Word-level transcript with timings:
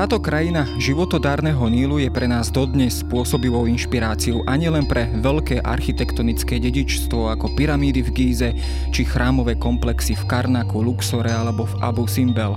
Táto 0.00 0.16
krajina 0.16 0.64
životodárneho 0.80 1.60
Nílu 1.68 2.00
je 2.00 2.08
pre 2.08 2.24
nás 2.24 2.48
dodnes 2.48 3.04
spôsobivou 3.04 3.68
inšpiráciou 3.68 4.40
ani 4.48 4.72
len 4.72 4.88
pre 4.88 5.04
veľké 5.12 5.60
architektonické 5.60 6.56
dedičstvo 6.56 7.28
ako 7.28 7.52
pyramídy 7.52 8.00
v 8.08 8.10
Gíze 8.16 8.48
či 8.96 9.04
chrámové 9.04 9.60
komplexy 9.60 10.16
v 10.16 10.24
Karnaku, 10.24 10.80
Luxore 10.80 11.28
alebo 11.28 11.68
v 11.68 11.84
Abu 11.84 12.08
Simbel. 12.08 12.56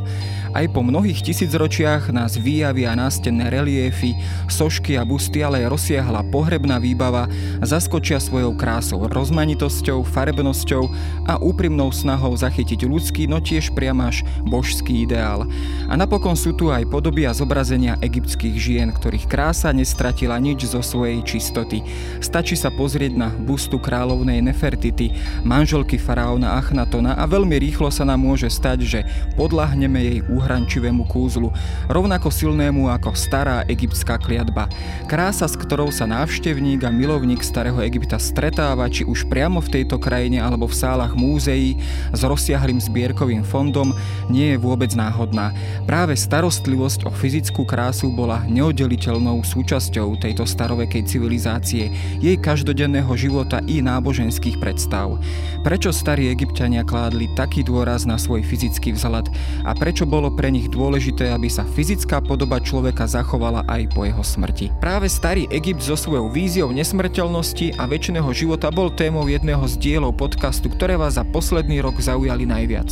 Aj 0.54 0.70
po 0.70 0.86
mnohých 0.86 1.26
tisícročiach 1.26 2.14
nás 2.14 2.38
výjavia 2.38 2.94
nástenné 2.94 3.50
reliefy, 3.50 4.14
sošky 4.46 4.96
a 4.96 5.04
busty, 5.04 5.42
ale 5.42 5.66
aj 5.66 5.74
rozsiahla 5.74 6.30
pohrebná 6.30 6.78
výbava 6.78 7.26
zaskočia 7.66 8.22
svojou 8.22 8.54
krásou, 8.54 9.02
rozmanitosťou, 9.10 10.06
farebnosťou 10.06 10.84
a 11.26 11.42
úprimnou 11.42 11.90
snahou 11.90 12.38
zachytiť 12.38 12.86
ľudský, 12.86 13.26
no 13.26 13.42
tiež 13.42 13.74
priam 13.74 13.98
až 14.00 14.22
božský 14.46 15.10
ideál. 15.10 15.50
A 15.90 15.98
napokon 15.98 16.38
sú 16.38 16.54
tu 16.54 16.70
aj 16.70 16.86
podoby 16.86 17.26
zobrazenia 17.36 18.00
egyptských 18.00 18.56
žien, 18.56 18.88
ktorých 18.94 19.28
krása 19.28 19.76
nestratila 19.76 20.40
nič 20.40 20.70
zo 20.70 20.80
svojej 20.80 21.20
čistoty. 21.26 21.84
Stačí 22.24 22.56
sa 22.56 22.72
pozrieť 22.72 23.18
na 23.18 23.30
bustu 23.34 23.82
kráľovnej 23.82 24.40
Nefertity, 24.46 25.12
manželky 25.44 26.00
faraóna 26.00 26.56
Achnatona 26.62 27.18
a 27.18 27.26
veľmi 27.26 27.58
rýchlo 27.58 27.90
sa 27.90 28.06
nám 28.06 28.22
môže 28.22 28.48
stať, 28.48 28.80
že 28.86 29.00
podľahneme 29.36 30.00
jej 30.00 30.20
úhľad 30.30 30.54
uhrančivemu 30.54 31.10
kúzlu, 31.10 31.50
rovnako 31.90 32.30
silnému 32.30 32.92
ako 32.94 33.18
stará 33.18 33.66
egyptská 33.66 34.22
kliatba. 34.22 34.70
Krása, 35.10 35.50
s 35.50 35.58
ktorou 35.58 35.90
sa 35.90 36.06
návštevník 36.06 36.86
a 36.86 36.94
milovník 36.94 37.42
starého 37.42 37.82
Egypta 37.82 38.22
stretáva, 38.22 38.86
či 38.86 39.02
už 39.02 39.26
priamo 39.26 39.58
v 39.64 39.82
tejto 39.82 39.98
krajine 39.98 40.44
alebo 40.44 40.70
v 40.70 40.78
sálach 40.78 41.18
múzeí 41.18 41.82
s 42.14 42.22
rozsiahlým 42.22 42.78
zbierkovým 42.78 43.42
fondom, 43.42 43.98
nie 44.30 44.54
je 44.54 44.62
vôbec 44.62 44.94
náhodná. 44.94 45.56
Práve 45.90 46.14
starostlivosť 46.14 47.08
o 47.08 47.12
fyzickú 47.24 47.64
krásu 47.64 48.12
bola 48.12 48.44
neoddeliteľnou 48.52 49.48
súčasťou 49.48 50.20
tejto 50.20 50.44
starovekej 50.44 51.08
civilizácie, 51.08 51.88
jej 52.20 52.36
každodenného 52.36 53.08
života 53.16 53.64
i 53.64 53.80
náboženských 53.80 54.60
predstav. 54.60 55.16
Prečo 55.64 55.96
starí 55.96 56.28
egyptiania 56.28 56.84
kládli 56.84 57.32
taký 57.32 57.64
dôraz 57.64 58.04
na 58.04 58.20
svoj 58.20 58.44
fyzický 58.44 58.92
vzhľad 58.92 59.32
a 59.64 59.72
prečo 59.72 60.04
bolo 60.04 60.28
pre 60.36 60.52
nich 60.52 60.68
dôležité, 60.68 61.32
aby 61.32 61.48
sa 61.48 61.64
fyzická 61.64 62.20
podoba 62.20 62.60
človeka 62.60 63.08
zachovala 63.08 63.64
aj 63.72 63.96
po 63.96 64.04
jeho 64.04 64.20
smrti. 64.20 64.76
Práve 64.84 65.08
starý 65.08 65.48
Egypt 65.48 65.80
so 65.80 65.96
svojou 65.96 66.28
víziou 66.28 66.76
nesmrteľnosti 66.76 67.80
a 67.80 67.88
väčšného 67.88 68.28
života 68.36 68.68
bol 68.68 68.92
témou 68.92 69.32
jedného 69.32 69.64
z 69.64 69.80
dielov 69.80 70.20
podcastu, 70.20 70.68
ktoré 70.68 71.00
vás 71.00 71.16
za 71.16 71.24
posledný 71.24 71.80
rok 71.80 72.04
zaujali 72.04 72.44
najviac. 72.44 72.92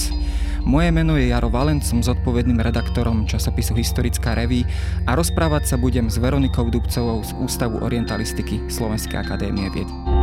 Moje 0.62 0.94
meno 0.94 1.17
je 1.17 1.34
Jaro 1.34 1.50
Valent, 1.50 1.81
som 1.81 2.06
zodpovedným 2.06 2.62
redaktorom 2.62 3.26
časopisu 3.26 3.73
Historická 3.73 4.38
reví 4.38 4.62
a 5.09 5.18
rozprávať 5.18 5.73
sa 5.73 5.76
budem 5.81 6.06
s 6.06 6.22
Veronikou 6.22 6.70
Dubcovou 6.70 7.26
z 7.26 7.34
Ústavu 7.42 7.81
orientalistiky 7.81 8.70
Slovenskej 8.70 9.18
akadémie 9.26 9.68
vied. 9.73 10.21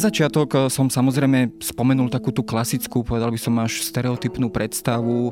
Začiatok 0.00 0.48
eh, 0.56 0.60
som 0.72 0.90
samozrejme 0.90 1.60
spomenul 1.62 2.10
takú 2.10 2.34
tú 2.34 2.42
klasickú, 2.42 3.06
povedal 3.06 3.30
by 3.30 3.38
som 3.38 3.54
až 3.62 3.84
stereotypnú 3.84 4.50
predstavu 4.50 5.30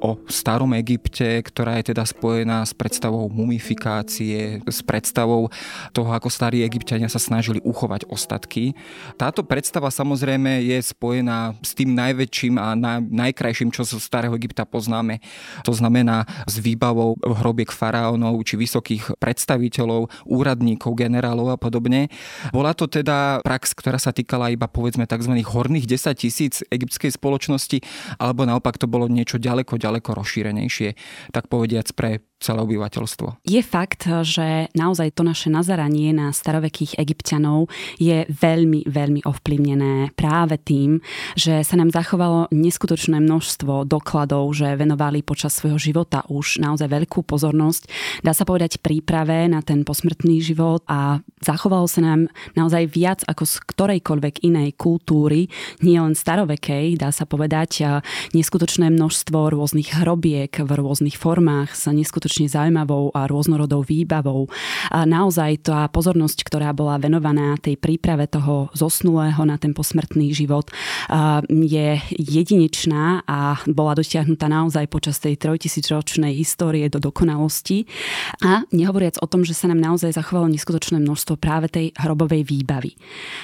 o 0.00 0.10
starom 0.26 0.72
Egypte, 0.74 1.44
ktorá 1.44 1.78
je 1.78 1.94
teda 1.94 2.02
spojená 2.08 2.64
s 2.64 2.72
predstavou 2.74 3.28
mumifikácie, 3.28 4.64
s 4.64 4.80
predstavou 4.80 5.52
toho, 5.94 6.10
ako 6.10 6.32
starí 6.32 6.64
egyptiania 6.64 7.12
sa 7.12 7.20
snažili 7.20 7.62
uchovať 7.62 8.08
ostatky. 8.08 8.72
Táto 9.20 9.44
predstava 9.44 9.92
samozrejme 9.92 10.64
je 10.64 10.78
spojená 10.80 11.54
s 11.60 11.76
tým 11.76 11.92
najväčším 11.92 12.56
a 12.56 12.72
na, 12.72 13.04
najkrajším, 13.04 13.68
čo 13.70 13.84
zo 13.84 14.00
starého 14.00 14.32
Egypta 14.34 14.64
poznáme. 14.64 15.20
To 15.68 15.76
znamená 15.76 16.24
s 16.48 16.56
výbavou 16.56 17.20
hrobiek 17.20 17.68
faraónov 17.68 18.40
či 18.48 18.56
vysokých 18.56 19.20
predstaviteľov, 19.20 20.08
úradníkov, 20.24 20.96
generálov 20.96 21.52
a 21.52 21.60
podobne. 21.60 22.08
Bola 22.50 22.72
to 22.72 22.88
teda 22.88 23.44
prax, 23.44 23.76
ktorá 23.76 23.99
sa 24.00 24.16
týkala 24.16 24.48
iba 24.48 24.66
povedzme 24.66 25.04
tzv. 25.04 25.36
horných 25.44 25.84
10 25.84 26.16
tisíc 26.16 26.64
egyptskej 26.72 27.12
spoločnosti, 27.12 27.84
alebo 28.16 28.48
naopak 28.48 28.80
to 28.80 28.88
bolo 28.88 29.06
niečo 29.06 29.36
ďaleko, 29.36 29.76
ďaleko 29.76 30.16
rozšírenejšie, 30.16 30.96
tak 31.30 31.52
povediac 31.52 31.92
pre 31.92 32.24
celé 32.40 32.64
obyvateľstvo. 32.64 33.44
Je 33.44 33.60
fakt, 33.60 34.08
že 34.24 34.72
naozaj 34.72 35.12
to 35.12 35.22
naše 35.22 35.52
nazaranie 35.52 36.16
na 36.16 36.32
starovekých 36.32 36.96
egyptianov 36.96 37.68
je 38.00 38.24
veľmi, 38.26 38.88
veľmi 38.88 39.20
ovplyvnené 39.28 40.16
práve 40.16 40.56
tým, 40.56 41.04
že 41.36 41.60
sa 41.60 41.76
nám 41.76 41.92
zachovalo 41.92 42.48
neskutočné 42.48 43.20
množstvo 43.20 43.84
dokladov, 43.84 44.56
že 44.56 44.72
venovali 44.72 45.20
počas 45.20 45.60
svojho 45.60 45.76
života 45.76 46.24
už 46.32 46.64
naozaj 46.64 46.88
veľkú 46.88 47.20
pozornosť, 47.28 47.92
dá 48.24 48.32
sa 48.32 48.48
povedať 48.48 48.80
príprave 48.80 49.44
na 49.46 49.60
ten 49.60 49.84
posmrtný 49.84 50.40
život 50.40 50.80
a 50.88 51.20
zachovalo 51.44 51.84
sa 51.84 52.00
nám 52.00 52.32
naozaj 52.56 52.88
viac 52.88 53.20
ako 53.28 53.44
z 53.44 53.54
ktorejkoľvek 53.90 54.46
inej 54.46 54.78
kultúry, 54.78 55.50
nie 55.82 55.98
len 55.98 56.14
starovekej, 56.14 56.94
dá 56.94 57.10
sa 57.10 57.26
povedať, 57.26 57.82
neskutočné 58.30 58.86
množstvo 58.86 59.50
rôznych 59.50 59.98
hrobiek 59.98 60.62
v 60.62 60.70
rôznych 60.70 61.18
formách 61.18 61.74
sa 61.74 61.90
neskutočne 61.90 62.46
zaujímavou 62.46 63.10
a 63.10 63.26
rôznorodou 63.26 63.82
výbavou. 63.82 64.46
A 64.94 65.02
naozaj 65.10 65.66
tá 65.66 65.90
pozornosť, 65.90 66.46
ktorá 66.46 66.70
bola 66.70 67.02
venovaná 67.02 67.58
tej 67.58 67.74
príprave 67.82 68.30
toho 68.30 68.70
zosnulého 68.78 69.42
na 69.42 69.58
ten 69.58 69.74
posmrtný 69.74 70.30
život, 70.30 70.70
je 71.50 71.98
jedinečná 72.14 73.26
a 73.26 73.58
bola 73.66 73.98
dotiahnutá 73.98 74.46
naozaj 74.46 74.86
počas 74.86 75.18
tej 75.18 75.34
trojtisícročnej 75.34 76.30
histórie 76.38 76.86
do 76.86 77.02
dokonalosti. 77.02 77.90
A 78.46 78.62
nehovoriac 78.70 79.18
o 79.18 79.26
tom, 79.26 79.42
že 79.42 79.58
sa 79.58 79.66
nám 79.66 79.82
naozaj 79.82 80.14
zachovalo 80.14 80.46
neskutočné 80.46 81.02
množstvo 81.02 81.34
práve 81.42 81.66
tej 81.66 81.90
hrobovej 81.98 82.46
výbavy. 82.46 82.94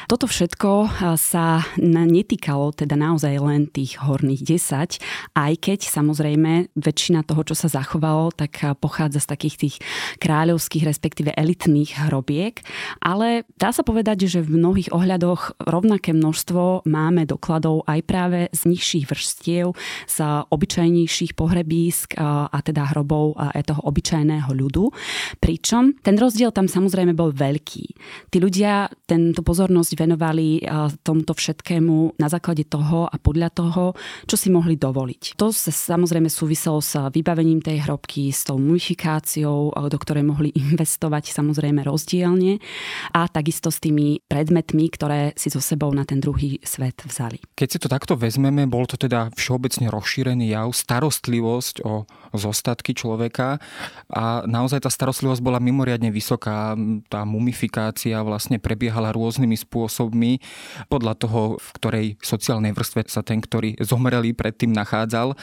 Toto 0.06 0.30
všetko 0.36 1.00
sa 1.16 1.64
netýkalo 1.80 2.76
teda 2.76 2.92
naozaj 2.92 3.40
len 3.40 3.72
tých 3.72 3.96
horných 4.04 4.44
10, 4.44 5.00
aj 5.32 5.52
keď 5.56 5.80
samozrejme 5.88 6.76
väčšina 6.76 7.24
toho, 7.24 7.40
čo 7.40 7.56
sa 7.56 7.72
zachovalo, 7.72 8.28
tak 8.36 8.60
pochádza 8.76 9.24
z 9.24 9.30
takých 9.32 9.56
tých 9.56 9.76
kráľovských, 10.20 10.84
respektíve 10.84 11.32
elitných 11.32 12.04
hrobiek, 12.04 12.60
ale 13.00 13.48
dá 13.56 13.72
sa 13.72 13.80
povedať, 13.80 14.28
že 14.28 14.44
v 14.44 14.60
mnohých 14.60 14.92
ohľadoch 14.92 15.56
rovnaké 15.64 16.12
množstvo 16.12 16.84
máme 16.84 17.24
dokladov 17.24 17.88
aj 17.88 18.00
práve 18.04 18.52
z 18.52 18.76
nižších 18.76 19.08
vrstiev, 19.08 19.72
z 20.04 20.16
obyčajnejších 20.52 21.32
pohrebísk 21.32 22.12
a 22.20 22.60
teda 22.60 22.92
hrobov 22.92 23.40
aj 23.40 23.72
toho 23.72 23.80
obyčajného 23.88 24.52
ľudu. 24.52 24.92
Pričom 25.40 25.96
ten 26.04 26.20
rozdiel 26.20 26.52
tam 26.52 26.68
samozrejme 26.68 27.16
bol 27.16 27.32
veľký. 27.32 27.84
Tí 28.28 28.36
ľudia 28.36 28.92
tento 29.08 29.40
pozornosť 29.40 29.96
venovali 29.96 30.24
tomuto 31.04 31.36
všetkému 31.36 32.16
na 32.16 32.28
základe 32.32 32.64
toho 32.64 33.04
a 33.06 33.16
podľa 33.20 33.50
toho, 33.52 33.84
čo 34.24 34.36
si 34.38 34.48
mohli 34.48 34.80
dovoliť. 34.80 35.36
To 35.36 35.52
sa 35.52 35.70
samozrejme 35.70 36.30
súviselo 36.32 36.80
s 36.80 36.96
vybavením 36.96 37.60
tej 37.60 37.84
hrobky, 37.84 38.32
s 38.32 38.48
tou 38.48 38.56
mumifikáciou, 38.56 39.74
do 39.76 39.98
ktorej 40.00 40.24
mohli 40.24 40.48
investovať 40.62 41.36
samozrejme 41.36 41.84
rozdielne 41.84 42.58
a 43.12 43.28
takisto 43.28 43.68
s 43.68 43.78
tými 43.82 44.24
predmetmi, 44.24 44.88
ktoré 44.88 45.20
si 45.36 45.52
so 45.52 45.60
sebou 45.60 45.92
na 45.92 46.08
ten 46.08 46.18
druhý 46.18 46.56
svet 46.64 47.04
vzali. 47.04 47.42
Keď 47.52 47.68
si 47.68 47.78
to 47.82 47.92
takto 47.92 48.16
vezmeme, 48.16 48.64
bol 48.64 48.88
to 48.88 48.96
teda 48.96 49.28
všeobecne 49.36 49.92
rozšírený 49.92 50.56
jav, 50.56 50.72
starostlivosť 50.72 51.84
o 51.84 52.08
zostatky 52.32 52.96
človeka 52.96 53.60
a 54.08 54.44
naozaj 54.48 54.88
tá 54.88 54.90
starostlivosť 54.90 55.44
bola 55.44 55.60
mimoriadne 55.60 56.08
vysoká. 56.08 56.72
Tá 57.12 57.28
mumifikácia 57.28 58.16
vlastne 58.24 58.56
prebiehala 58.56 59.12
rôznymi 59.12 59.56
spôsobmi 59.60 60.15
podľa 60.86 61.14
toho, 61.18 61.40
v 61.58 61.68
ktorej 61.76 62.06
sociálnej 62.22 62.72
vrstve 62.72 63.10
sa 63.10 63.20
ten, 63.26 63.42
ktorý 63.42 63.76
zomrelý 63.82 64.32
predtým 64.32 64.72
nachádzal. 64.72 65.34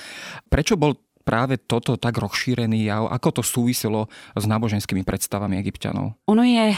Prečo 0.49 0.79
bol 0.79 0.97
práve 1.23 1.55
toto 1.55 1.95
tak 1.95 2.19
rozšírený 2.19 2.91
jav? 2.91 3.07
Ako 3.07 3.39
to 3.39 3.41
súviselo 3.41 4.11
s 4.35 4.43
náboženskými 4.43 5.07
predstavami 5.07 5.55
egyptianov? 5.55 6.19
Ono 6.27 6.43
je 6.43 6.75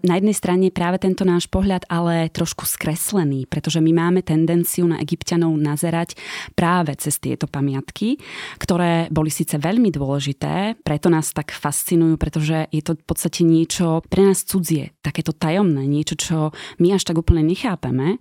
na 0.00 0.14
jednej 0.16 0.32
strane 0.32 0.72
práve 0.72 0.96
tento 0.96 1.28
náš 1.28 1.44
pohľad, 1.52 1.84
ale 1.92 2.32
trošku 2.32 2.64
skreslený, 2.64 3.44
pretože 3.44 3.84
my 3.84 3.92
máme 3.92 4.24
tendenciu 4.24 4.88
na 4.88 4.96
egyptianov 4.96 5.52
nazerať 5.60 6.16
práve 6.56 6.96
cez 6.96 7.20
tieto 7.20 7.44
pamiatky, 7.44 8.16
ktoré 8.56 9.12
boli 9.12 9.28
síce 9.28 9.60
veľmi 9.60 9.92
dôležité, 9.92 10.80
preto 10.80 11.12
nás 11.12 11.36
tak 11.36 11.52
fascinujú, 11.52 12.16
pretože 12.16 12.72
je 12.72 12.80
to 12.80 12.96
v 12.96 13.04
podstate 13.04 13.44
niečo 13.44 14.00
pre 14.08 14.24
nás 14.24 14.40
cudzie, 14.48 14.96
takéto 15.04 15.36
tajomné, 15.36 15.84
niečo, 15.84 16.16
čo 16.16 16.36
my 16.80 16.96
až 16.96 17.04
tak 17.04 17.20
úplne 17.20 17.44
nechápeme, 17.44 18.16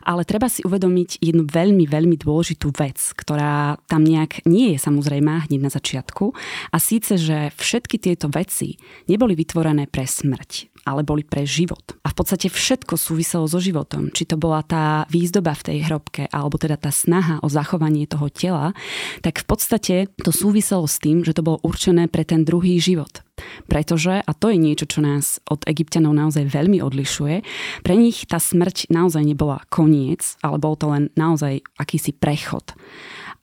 ale 0.00 0.24
treba 0.24 0.48
si 0.48 0.64
uvedomiť 0.64 1.20
jednu 1.20 1.44
veľmi, 1.44 1.84
veľmi 1.84 2.16
dôležitú 2.16 2.72
vec, 2.72 2.96
ktorá 3.12 3.76
tam 3.84 4.00
nejak 4.00 4.48
nie 4.48 4.72
je 4.72 4.78
samozrejme 4.80 5.08
hneď 5.18 5.58
na 5.58 5.72
začiatku 5.74 6.30
a 6.70 6.76
síce, 6.78 7.18
že 7.18 7.50
všetky 7.58 7.98
tieto 7.98 8.30
veci 8.30 8.78
neboli 9.10 9.34
vytvorené 9.34 9.90
pre 9.90 10.06
smrť 10.06 10.70
ale 10.84 11.04
boli 11.04 11.22
pre 11.24 11.44
život. 11.44 11.96
A 12.04 12.12
v 12.12 12.16
podstate 12.16 12.48
všetko 12.48 12.96
súviselo 12.96 13.44
so 13.44 13.60
životom. 13.60 14.08
Či 14.12 14.32
to 14.32 14.36
bola 14.40 14.64
tá 14.64 15.04
výzdoba 15.12 15.52
v 15.56 15.66
tej 15.66 15.78
hrobke, 15.88 16.24
alebo 16.32 16.56
teda 16.56 16.80
tá 16.80 16.88
snaha 16.88 17.40
o 17.44 17.48
zachovanie 17.52 18.08
toho 18.08 18.32
tela, 18.32 18.72
tak 19.20 19.44
v 19.44 19.46
podstate 19.46 19.94
to 20.20 20.32
súviselo 20.32 20.88
s 20.88 20.96
tým, 21.00 21.24
že 21.24 21.36
to 21.36 21.44
bolo 21.44 21.60
určené 21.60 22.08
pre 22.08 22.24
ten 22.24 22.46
druhý 22.46 22.80
život. 22.80 23.20
Pretože, 23.68 24.20
a 24.20 24.32
to 24.36 24.52
je 24.52 24.58
niečo, 24.60 24.84
čo 24.84 25.00
nás 25.00 25.40
od 25.48 25.64
egyptianov 25.64 26.12
naozaj 26.12 26.44
veľmi 26.44 26.84
odlišuje, 26.84 27.36
pre 27.80 27.94
nich 27.96 28.28
tá 28.28 28.36
smrť 28.36 28.92
naozaj 28.92 29.24
nebola 29.24 29.64
koniec, 29.72 30.36
ale 30.44 30.60
bol 30.60 30.76
to 30.76 30.92
len 30.92 31.08
naozaj 31.16 31.64
akýsi 31.80 32.12
prechod. 32.12 32.76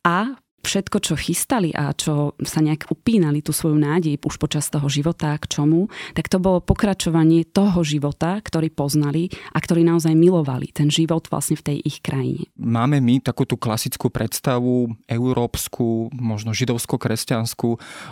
A 0.05 0.37
všetko, 0.67 0.97
čo 0.99 1.15
chystali 1.15 1.71
a 1.71 1.95
čo 1.95 2.35
sa 2.43 2.59
nejak 2.59 2.91
upínali 2.91 3.39
tú 3.39 3.55
svoju 3.55 3.79
nádej 3.79 4.19
už 4.27 4.35
počas 4.35 4.67
toho 4.67 4.91
života 4.91 5.31
k 5.39 5.47
čomu, 5.47 5.87
tak 6.11 6.27
to 6.27 6.43
bolo 6.43 6.59
pokračovanie 6.59 7.47
toho 7.47 7.79
života, 7.87 8.43
ktorý 8.43 8.67
poznali 8.67 9.31
a 9.55 9.63
ktorý 9.63 9.87
naozaj 9.87 10.11
milovali, 10.11 10.75
ten 10.75 10.91
život 10.91 11.31
vlastne 11.31 11.55
v 11.55 11.63
tej 11.63 11.77
ich 11.87 12.03
krajine. 12.03 12.51
Máme 12.59 12.99
my 12.99 13.23
takú 13.23 13.47
tú 13.47 13.55
klasickú 13.55 14.11
predstavu 14.11 14.91
európsku, 15.07 16.11
možno 16.11 16.51
židovsko-kresťanskú 16.51 17.69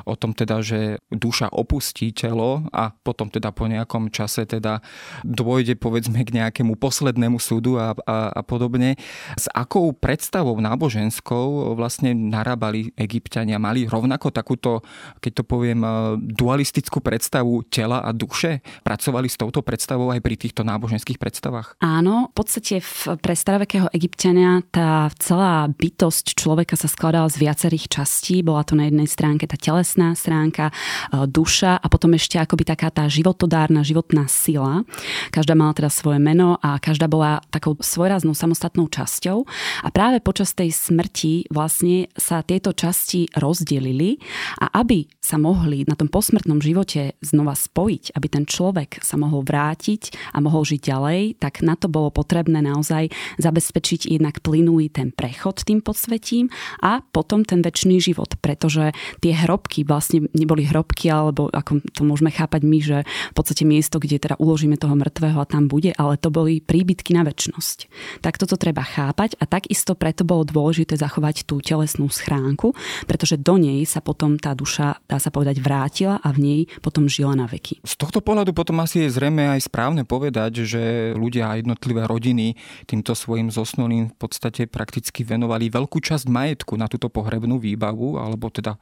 o 0.07 0.13
tom 0.15 0.31
teda, 0.31 0.63
že 0.63 1.03
duša 1.11 1.51
opustí 1.51 2.15
telo 2.15 2.63
a 2.71 2.95
potom 2.95 3.27
teda 3.27 3.51
po 3.51 3.67
nejakom 3.67 4.07
čase 4.07 4.47
teda 4.47 4.79
dôjde 5.27 5.75
povedzme 5.75 6.23
k 6.23 6.31
nejakému 6.39 6.79
poslednému 6.79 7.41
súdu 7.43 7.75
a, 7.75 7.91
a, 8.07 8.31
a 8.31 8.41
podobne. 8.45 8.95
S 9.35 9.51
akou 9.51 9.91
predstavou 9.91 10.55
náboženskou 10.63 11.75
vlastne 11.75 12.15
narábali 12.45 12.93
egyptiania? 12.93 13.57
Mali 13.57 13.89
rovnako 13.89 14.29
takúto, 14.29 14.85
keď 15.17 15.41
to 15.41 15.43
poviem, 15.49 15.81
eh, 15.81 15.89
dualistickú 16.21 17.01
predstavu 17.01 17.65
tela 17.73 18.05
a 18.05 18.13
duše? 18.13 18.61
Pracovali 18.85 19.25
s 19.25 19.41
touto 19.41 19.65
predstavou 19.65 20.13
aj 20.13 20.21
pri 20.21 20.37
týchto 20.37 20.61
náboženských 20.61 21.17
predstavách? 21.17 21.81
Áno, 21.81 22.29
v 22.29 22.33
podstate 22.37 22.85
v, 22.85 23.17
pre 23.17 23.33
starovekého 23.33 23.89
egyptiania 23.89 24.61
tá 24.69 25.09
celá 25.17 25.65
bytosť 25.65 26.37
človeka 26.37 26.77
sa 26.77 26.85
skladala 26.85 27.25
z 27.33 27.41
viacerých 27.41 27.89
častí. 27.89 28.45
Bola 28.45 28.61
to 28.61 28.77
na 28.77 28.85
jednej 28.85 29.09
stránke 29.09 29.49
tá 29.49 29.57
telesná 29.57 30.13
stránka, 30.13 30.69
eh, 30.69 31.25
duša 31.25 31.81
a 31.81 31.87
potom 31.89 32.13
ešte 32.13 32.37
akoby 32.37 32.61
taká 32.69 32.93
tá 32.93 33.09
životodárna, 33.09 33.81
životná 33.81 34.29
sila. 34.29 34.85
Každá 35.33 35.57
mala 35.57 35.73
teda 35.73 35.89
svoje 35.89 36.21
meno 36.21 36.61
a 36.61 36.77
každá 36.77 37.09
bola 37.09 37.41
takou 37.49 37.73
svojraznou 37.79 38.37
samostatnou 38.37 38.85
časťou. 38.91 39.47
A 39.81 39.89
práve 39.89 40.19
počas 40.19 40.51
tej 40.51 40.75
smrti 40.75 41.47
vlastne 41.47 42.11
sa 42.25 42.41
tieto 42.41 42.73
časti 42.73 43.29
rozdelili 43.37 44.17
a 44.57 44.81
aby 44.81 45.05
sa 45.21 45.37
mohli 45.37 45.85
na 45.85 45.93
tom 45.93 46.09
posmrtnom 46.09 46.57
živote 46.57 47.13
znova 47.21 47.53
spojiť, 47.53 48.17
aby 48.17 48.27
ten 48.27 48.49
človek 48.49 49.05
sa 49.05 49.21
mohol 49.21 49.45
vrátiť 49.45 50.33
a 50.33 50.41
mohol 50.41 50.65
žiť 50.65 50.81
ďalej, 50.81 51.21
tak 51.37 51.61
na 51.61 51.77
to 51.77 51.85
bolo 51.85 52.09
potrebné 52.09 52.65
naozaj 52.65 53.13
zabezpečiť 53.37 54.09
jednak 54.09 54.41
plynulý 54.41 54.89
ten 54.89 55.13
prechod 55.13 55.61
tým 55.61 55.85
podsvetím 55.85 56.49
a 56.81 57.05
potom 57.05 57.45
ten 57.45 57.61
väčší 57.61 58.01
život, 58.01 58.33
pretože 58.41 58.95
tie 59.21 59.33
hrobky 59.35 59.85
vlastne 59.85 60.25
neboli 60.33 60.65
hrobky, 60.65 61.11
alebo 61.11 61.51
ako 61.51 61.85
to 61.93 62.01
môžeme 62.01 62.33
chápať 62.33 62.61
my, 62.65 62.79
že 62.81 62.97
v 63.05 63.35
podstate 63.35 63.67
miesto, 63.67 63.99
kde 63.99 64.17
teda 64.17 64.39
uložíme 64.39 64.79
toho 64.79 64.95
mŕtvého 64.95 65.37
a 65.37 65.45
tam 65.45 65.67
bude, 65.67 65.91
ale 65.93 66.15
to 66.17 66.31
boli 66.31 66.63
príbytky 66.63 67.13
na 67.13 67.27
väčnosť. 67.27 67.91
Tak 68.23 68.39
toto 68.39 68.55
treba 68.55 68.81
chápať 68.81 69.37
a 69.37 69.45
takisto 69.45 69.93
preto 69.93 70.23
bolo 70.23 70.47
dôležité 70.47 70.95
zachovať 70.95 71.45
tú 71.45 71.59
telesnú 71.59 72.07
schránku, 72.15 72.71
pretože 73.03 73.35
do 73.35 73.59
nej 73.59 73.83
sa 73.83 73.99
potom 73.99 74.39
tá 74.39 74.55
duša, 74.55 75.03
dá 75.03 75.19
sa 75.19 75.27
povedať, 75.27 75.59
vrátila 75.59 76.23
a 76.23 76.31
v 76.31 76.39
nej 76.39 76.59
potom 76.79 77.11
žila 77.11 77.35
na 77.35 77.45
veky. 77.45 77.83
Z 77.83 77.99
tohto 77.99 78.23
pohľadu 78.23 78.55
potom 78.55 78.79
asi 78.79 79.03
je 79.03 79.13
zrejme 79.13 79.43
aj 79.51 79.67
správne 79.67 80.07
povedať, 80.07 80.63
že 80.63 81.11
ľudia 81.13 81.51
a 81.51 81.59
jednotlivé 81.59 82.07
rodiny 82.07 82.55
týmto 82.87 83.11
svojim 83.11 83.51
zosnulým 83.51 84.13
v 84.13 84.15
podstate 84.15 84.65
prakticky 84.65 85.27
venovali 85.27 85.67
veľkú 85.67 85.99
časť 85.99 86.25
majetku 86.31 86.79
na 86.79 86.87
túto 86.87 87.11
pohrebnú 87.11 87.59
výbavu, 87.59 88.15
alebo 88.15 88.47
teda 88.47 88.79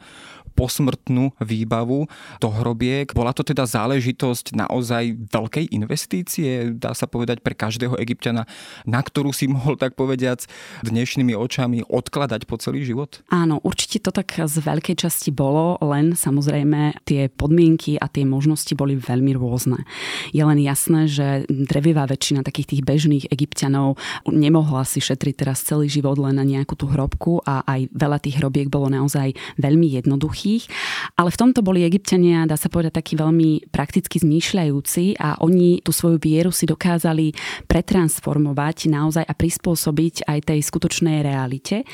posmrtnú 0.53 1.33
výbavu 1.41 2.05
do 2.37 2.49
hrobiek. 2.53 3.09
Bola 3.11 3.33
to 3.33 3.41
teda 3.41 3.65
záležitosť 3.65 4.53
naozaj 4.53 5.17
veľkej 5.33 5.73
investície, 5.73 6.69
dá 6.77 6.93
sa 6.93 7.09
povedať, 7.09 7.41
pre 7.41 7.57
každého 7.57 7.97
egyptiana, 7.97 8.45
na 8.85 9.01
ktorú 9.01 9.33
si 9.33 9.49
mohol 9.49 9.75
tak 9.75 9.97
povediac 9.97 10.45
dnešnými 10.85 11.33
očami 11.33 11.89
odkladať 11.89 12.45
po 12.45 12.61
celý 12.61 12.85
život? 12.85 13.22
Áno, 13.31 13.63
určite 13.63 14.03
to 14.03 14.11
tak 14.11 14.35
z 14.35 14.59
veľkej 14.59 14.99
časti 14.99 15.31
bolo, 15.31 15.79
len 15.79 16.13
samozrejme 16.13 17.05
tie 17.07 17.31
podmienky 17.31 17.95
a 17.95 18.11
tie 18.11 18.27
možnosti 18.27 18.69
boli 18.75 18.99
veľmi 18.99 19.31
rôzne. 19.39 19.87
Je 20.35 20.43
len 20.43 20.59
jasné, 20.59 21.07
že 21.07 21.47
drevivá 21.47 22.03
väčšina 22.03 22.43
takých 22.43 22.75
tých 22.75 22.81
bežných 22.83 23.25
egyptianov 23.31 23.95
nemohla 24.27 24.83
si 24.83 24.99
šetriť 24.99 25.35
teraz 25.39 25.63
celý 25.63 25.87
život 25.87 26.19
len 26.19 26.35
na 26.35 26.43
nejakú 26.43 26.75
tú 26.75 26.91
hrobku 26.91 27.39
a 27.47 27.63
aj 27.63 27.95
veľa 27.95 28.17
tých 28.19 28.43
hrobiek 28.43 28.67
bolo 28.67 28.91
naozaj 28.91 29.31
veľmi 29.55 29.95
jednoduchých. 30.03 30.67
Ale 31.15 31.31
v 31.31 31.39
tomto 31.39 31.63
boli 31.63 31.87
egyptiania, 31.87 32.49
dá 32.49 32.59
sa 32.59 32.67
povedať, 32.67 32.99
takí 32.99 33.13
veľmi 33.15 33.71
prakticky 33.71 34.19
zmýšľajúci 34.19 35.21
a 35.21 35.39
oni 35.39 35.79
tú 35.85 35.95
svoju 35.95 36.19
vieru 36.19 36.51
si 36.51 36.67
dokázali 36.67 37.33
pretransformovať 37.69 38.91
naozaj 38.91 39.23
a 39.23 39.33
prispôsobiť 39.33 40.27
aj 40.27 40.39
tej 40.49 40.59
skutočnej 40.59 41.23
realite. 41.23 41.87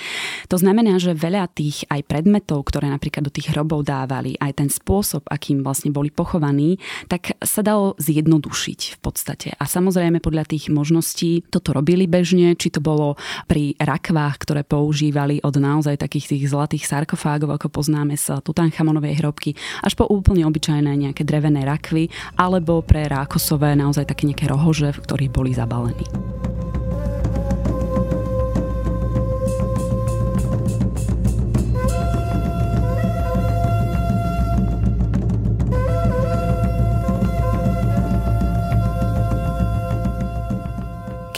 To 0.48 0.58
znamená, 0.58 0.98
že 0.98 1.19
veľa 1.20 1.52
tých 1.52 1.84
aj 1.92 2.08
predmetov, 2.08 2.72
ktoré 2.72 2.88
napríklad 2.88 3.28
do 3.28 3.34
tých 3.34 3.52
hrobov 3.52 3.84
dávali, 3.84 4.40
aj 4.40 4.64
ten 4.64 4.70
spôsob, 4.72 5.28
akým 5.28 5.60
vlastne 5.60 5.92
boli 5.92 6.08
pochovaní, 6.08 6.80
tak 7.12 7.36
sa 7.44 7.60
dalo 7.60 8.00
zjednodušiť 8.00 8.80
v 8.96 8.98
podstate. 9.04 9.52
A 9.60 9.68
samozrejme 9.68 10.24
podľa 10.24 10.48
tých 10.48 10.72
možností 10.72 11.44
toto 11.52 11.76
robili 11.76 12.08
bežne, 12.08 12.56
či 12.56 12.72
to 12.72 12.80
bolo 12.80 13.20
pri 13.52 13.76
rakvách, 13.76 14.36
ktoré 14.48 14.64
používali 14.64 15.44
od 15.44 15.60
naozaj 15.60 16.00
takých 16.00 16.40
tých 16.40 16.44
zlatých 16.56 16.88
sarkofágov, 16.88 17.60
ako 17.60 17.68
poznáme 17.68 18.16
z 18.16 18.40
Tutanchamonovej 18.40 19.20
hrobky, 19.20 19.60
až 19.84 20.00
po 20.00 20.08
úplne 20.08 20.48
obyčajné 20.48 20.96
nejaké 20.96 21.28
drevené 21.28 21.68
rakvy, 21.68 22.08
alebo 22.40 22.80
pre 22.80 23.12
rákosové 23.12 23.76
naozaj 23.76 24.08
také 24.08 24.24
nejaké 24.30 24.48
rohože, 24.48 24.96
v 24.96 25.04
ktorých 25.04 25.34
boli 25.34 25.52
zabalení. 25.52 26.08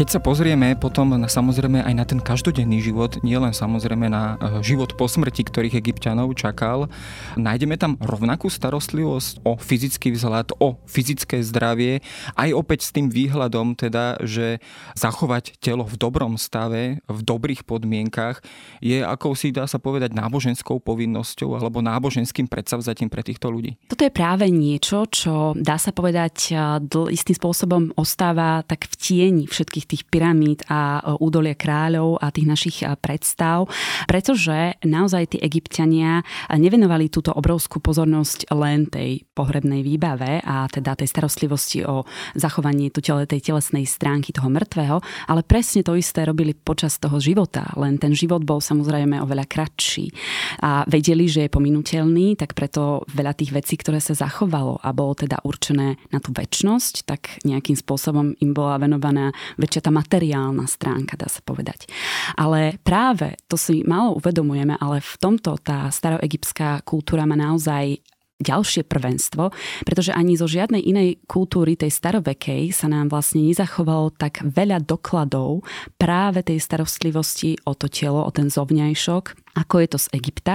Keď 0.02 0.18
sa 0.18 0.26
pozrieme 0.26 0.74
potom 0.74 1.14
na, 1.14 1.30
samozrejme 1.30 1.86
aj 1.86 1.94
na 1.94 2.02
ten 2.10 2.18
každodenný 2.18 2.82
život, 2.82 3.22
nielen 3.22 3.54
samozrejme 3.54 4.10
na 4.10 4.34
e, 4.42 4.66
život 4.66 4.98
po 4.98 5.06
smrti, 5.06 5.46
ktorých 5.46 5.78
egyptianov 5.78 6.34
čakal, 6.34 6.90
nájdeme 7.38 7.78
tam 7.78 8.02
rovnakú 8.02 8.50
starostlivosť 8.50 9.46
o 9.46 9.62
fyzický 9.62 10.10
vzhľad, 10.18 10.58
o 10.58 10.82
fyzické 10.90 11.46
zdravie, 11.46 12.02
aj 12.34 12.50
opäť 12.50 12.90
s 12.90 12.98
tým 12.98 13.14
výhľadom 13.14 13.78
teda, 13.78 14.18
že 14.26 14.58
zachovať 14.98 15.62
telo 15.62 15.86
v 15.86 15.94
dobrom 16.02 16.34
stave, 16.34 17.06
v 17.06 17.22
dobrých 17.22 17.62
podmienkach 17.70 18.42
je 18.82 19.06
ako 19.06 19.38
si 19.38 19.54
dá 19.54 19.70
sa 19.70 19.78
povedať 19.78 20.18
náboženskou 20.18 20.82
povinnosťou 20.82 21.54
alebo 21.62 21.86
náboženským 21.86 22.50
predsavzatím 22.50 23.14
pre 23.14 23.22
týchto 23.22 23.54
ľudí. 23.54 23.78
Toto 23.86 24.02
je 24.02 24.10
práve 24.10 24.50
niečo, 24.50 25.06
čo 25.14 25.54
dá 25.54 25.78
sa 25.78 25.94
povedať 25.94 26.58
istým 26.90 27.38
spôsobom 27.38 27.94
ostáva 27.94 28.66
tak 28.66 28.90
v 28.90 28.96
tieni 28.98 29.46
všetkých 29.46 29.91
tých 29.92 30.08
pyramíd 30.08 30.64
a 30.72 31.04
údolia 31.20 31.60
kráľov 31.60 32.24
a 32.24 32.32
tých 32.32 32.48
našich 32.48 32.78
predstav, 33.04 33.68
pretože 34.08 34.80
naozaj 34.88 35.36
tí 35.36 35.38
egyptiania 35.44 36.24
nevenovali 36.48 37.12
túto 37.12 37.36
obrovskú 37.36 37.84
pozornosť 37.84 38.48
len 38.56 38.88
tej 38.88 39.28
pohrebnej 39.36 39.84
výbave 39.84 40.40
a 40.40 40.72
teda 40.72 40.96
tej 40.96 41.12
starostlivosti 41.12 41.84
o 41.84 42.08
zachovanie 42.40 42.88
tej 43.02 43.42
telesnej 43.42 43.84
stránky 43.90 44.32
toho 44.32 44.48
mŕtvého, 44.48 45.02
ale 45.28 45.42
presne 45.42 45.82
to 45.84 45.98
isté 46.00 46.24
robili 46.24 46.54
počas 46.54 47.02
toho 47.02 47.18
života, 47.18 47.68
len 47.76 47.98
ten 47.98 48.16
život 48.16 48.46
bol 48.46 48.62
samozrejme 48.62 49.18
oveľa 49.20 49.50
kratší. 49.50 50.14
A 50.62 50.86
vedeli, 50.86 51.26
že 51.26 51.50
je 51.50 51.54
pominutelný, 51.54 52.38
tak 52.38 52.54
preto 52.54 53.04
veľa 53.10 53.34
tých 53.34 53.52
vecí, 53.52 53.76
ktoré 53.76 53.98
sa 53.98 54.14
zachovalo 54.14 54.78
a 54.80 54.94
bolo 54.94 55.18
teda 55.18 55.42
určené 55.42 55.98
na 56.14 56.20
tú 56.22 56.30
väčnosť, 56.32 56.94
tak 57.10 57.22
nejakým 57.42 57.74
spôsobom 57.74 58.38
im 58.38 58.52
bola 58.54 58.78
venovaná 58.78 59.34
väčšia 59.58 59.81
tá 59.82 59.90
materiálna 59.90 60.70
stránka, 60.70 61.20
dá 61.20 61.28
sa 61.28 61.42
povedať. 61.42 61.90
Ale 62.38 62.78
práve 62.86 63.36
to 63.50 63.58
si 63.58 63.82
málo 63.84 64.22
uvedomujeme, 64.22 64.78
ale 64.78 65.02
v 65.02 65.14
tomto 65.20 65.58
tá 65.60 65.90
staroegyptská 65.90 66.86
kultúra 66.86 67.26
má 67.26 67.36
naozaj 67.36 68.00
ďalšie 68.42 68.90
prvenstvo, 68.90 69.54
pretože 69.86 70.12
ani 70.12 70.34
zo 70.36 70.50
žiadnej 70.50 70.82
inej 70.82 71.22
kultúry 71.30 71.78
tej 71.78 71.94
starovekej 71.94 72.74
sa 72.74 72.90
nám 72.90 73.14
vlastne 73.14 73.46
nezachovalo 73.46 74.10
tak 74.18 74.42
veľa 74.42 74.82
dokladov 74.82 75.62
práve 76.02 76.42
tej 76.42 76.58
starostlivosti 76.58 77.62
o 77.70 77.78
to 77.78 77.88
telo, 77.88 78.26
o 78.26 78.32
ten 78.34 78.50
zovňajšok, 78.50 79.51
ako 79.56 79.84
je 79.84 79.88
to 79.92 80.00
z 80.00 80.08
Egypta. 80.16 80.54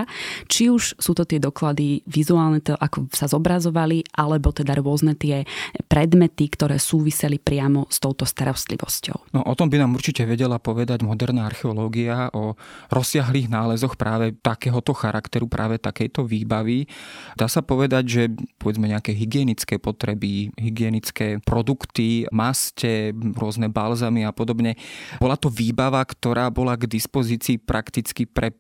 Či 0.48 0.72
už 0.72 0.96
sú 0.96 1.12
to 1.12 1.28
tie 1.28 1.40
doklady 1.40 2.00
vizuálne, 2.08 2.64
to 2.64 2.76
ako 2.76 3.12
sa 3.12 3.28
zobrazovali, 3.28 4.04
alebo 4.16 4.52
teda 4.52 4.76
rôzne 4.80 5.16
tie 5.16 5.44
predmety, 5.86 6.48
ktoré 6.48 6.80
súviseli 6.80 7.36
priamo 7.36 7.88
s 7.92 8.00
touto 8.00 8.24
starostlivosťou. 8.24 9.36
No 9.36 9.44
o 9.44 9.54
tom 9.54 9.68
by 9.68 9.80
nám 9.80 9.96
určite 9.96 10.24
vedela 10.24 10.56
povedať 10.56 11.04
moderná 11.04 11.48
archeológia 11.48 12.32
o 12.32 12.56
rozsiahlých 12.90 13.52
nálezoch 13.52 13.94
práve 14.00 14.34
takéhoto 14.40 14.96
charakteru, 14.96 15.46
práve 15.46 15.76
takejto 15.76 16.24
výbavy. 16.24 16.88
Dá 17.36 17.46
sa 17.46 17.60
povedať, 17.60 18.04
že 18.06 18.22
povedzme 18.60 18.88
nejaké 18.88 19.12
hygienické 19.12 19.76
potreby, 19.76 20.50
hygienické 20.56 21.38
produkty, 21.44 22.26
maste, 22.32 23.12
rôzne 23.36 23.68
balzamy 23.68 24.24
a 24.24 24.32
podobne. 24.32 24.74
Bola 25.20 25.36
to 25.36 25.52
výbava, 25.52 26.02
ktorá 26.02 26.48
bola 26.48 26.74
k 26.74 26.88
dispozícii 26.88 27.60
prakticky 27.60 28.24
pre 28.26 28.52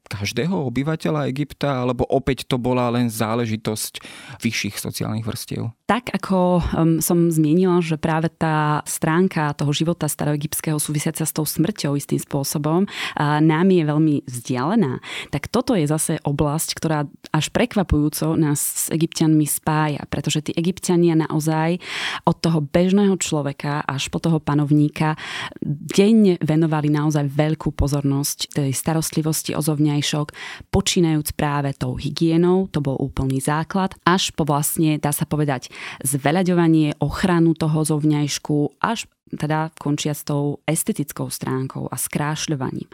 obyvateľa 0.72 1.30
Egypta, 1.30 1.84
alebo 1.84 2.02
opäť 2.08 2.48
to 2.50 2.56
bola 2.58 2.90
len 2.90 3.06
záležitosť 3.06 4.02
vyšších 4.42 4.80
sociálnych 4.80 5.22
vrstiev? 5.22 5.70
Tak 5.86 6.10
ako 6.10 6.58
um, 6.58 6.98
som 6.98 7.30
zmienila, 7.30 7.78
že 7.78 7.94
práve 7.94 8.26
tá 8.26 8.82
stránka 8.90 9.54
toho 9.54 9.70
života 9.70 10.10
staroegyptského 10.10 10.82
súvisiaca 10.82 11.22
s 11.22 11.30
tou 11.30 11.46
smrťou 11.46 11.94
istým 11.94 12.18
spôsobom 12.18 12.90
a 13.14 13.38
nám 13.38 13.70
je 13.70 13.86
veľmi 13.86 14.26
vzdialená, 14.26 14.98
tak 15.30 15.46
toto 15.46 15.78
je 15.78 15.86
zase 15.86 16.18
oblasť, 16.26 16.74
ktorá 16.74 17.06
až 17.30 17.54
prekvapujúco 17.54 18.34
nás 18.34 18.58
s 18.58 18.86
egyptianmi 18.90 19.46
spája, 19.46 20.02
pretože 20.10 20.50
tí 20.50 20.52
egyptiania 20.58 21.14
naozaj 21.14 21.78
od 22.26 22.34
toho 22.42 22.66
bežného 22.66 23.14
človeka 23.22 23.86
až 23.86 24.10
po 24.10 24.18
toho 24.18 24.42
panovníka 24.42 25.14
denne 25.62 26.34
venovali 26.42 26.90
naozaj 26.90 27.30
veľkú 27.30 27.70
pozornosť 27.70 28.58
tej 28.58 28.74
starostlivosti 28.74 29.54
o 29.54 29.62
zovňajšok 29.62 30.26
počínajúc 30.74 31.38
práve 31.38 31.78
tou 31.78 31.94
hygienou, 31.94 32.66
to 32.74 32.82
bol 32.82 32.98
úplný 32.98 33.38
základ, 33.38 33.94
až 34.02 34.34
po 34.34 34.42
vlastne, 34.42 34.98
dá 34.98 35.14
sa 35.14 35.22
povedať, 35.22 35.75
zveľaďovanie, 36.04 36.98
ochranu 37.02 37.54
toho 37.54 37.84
zovňajšku, 37.84 38.82
až 38.82 39.08
teda 39.26 39.74
končia 39.82 40.14
s 40.14 40.22
tou 40.22 40.62
estetickou 40.70 41.26
stránkou 41.30 41.90
a 41.90 41.96
skrášľovaním. 41.98 42.86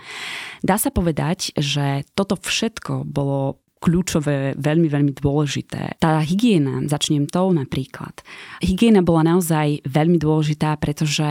Dá 0.64 0.80
sa 0.80 0.88
povedať, 0.88 1.52
že 1.60 2.08
toto 2.16 2.40
všetko 2.40 3.04
bolo 3.04 3.60
kľúčové, 3.82 4.54
veľmi, 4.54 4.86
veľmi 4.86 5.12
dôležité. 5.18 5.98
Tá 5.98 6.22
hygiena, 6.22 6.86
začnem 6.86 7.26
tou 7.26 7.50
napríklad. 7.50 8.14
Hygiena 8.62 9.02
bola 9.02 9.34
naozaj 9.34 9.82
veľmi 9.82 10.22
dôležitá, 10.22 10.78
pretože 10.78 11.26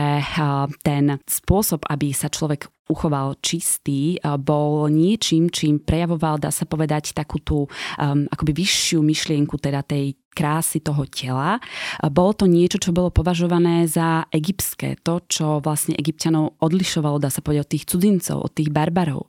ten 0.84 1.16
spôsob, 1.24 1.88
aby 1.88 2.12
sa 2.12 2.28
človek 2.28 2.68
uchoval 2.92 3.40
čistý, 3.40 4.20
bol 4.44 4.92
niečím, 4.92 5.48
čím 5.48 5.80
prejavoval, 5.80 6.36
dá 6.36 6.52
sa 6.52 6.68
povedať, 6.68 7.16
takú 7.16 7.40
tú 7.40 7.64
um, 7.64 8.28
akoby 8.28 8.52
vyššiu 8.52 9.00
myšlienku 9.00 9.56
teda 9.56 9.80
tej 9.80 10.12
krásy 10.32 10.80
toho 10.80 11.04
tela. 11.04 11.60
Bolo 12.00 12.32
to 12.32 12.48
niečo, 12.48 12.80
čo 12.80 12.96
bolo 12.96 13.12
považované 13.12 13.84
za 13.84 14.24
egyptské, 14.32 14.96
to, 15.04 15.20
čo 15.28 15.60
vlastne 15.60 15.92
egyptianov 15.92 16.56
odlišovalo, 16.58 17.20
dá 17.20 17.28
sa 17.28 17.44
povedať, 17.44 17.60
od 17.60 17.72
tých 17.76 17.84
cudzincov, 17.84 18.38
od 18.48 18.52
tých 18.56 18.72
barbarov. 18.72 19.28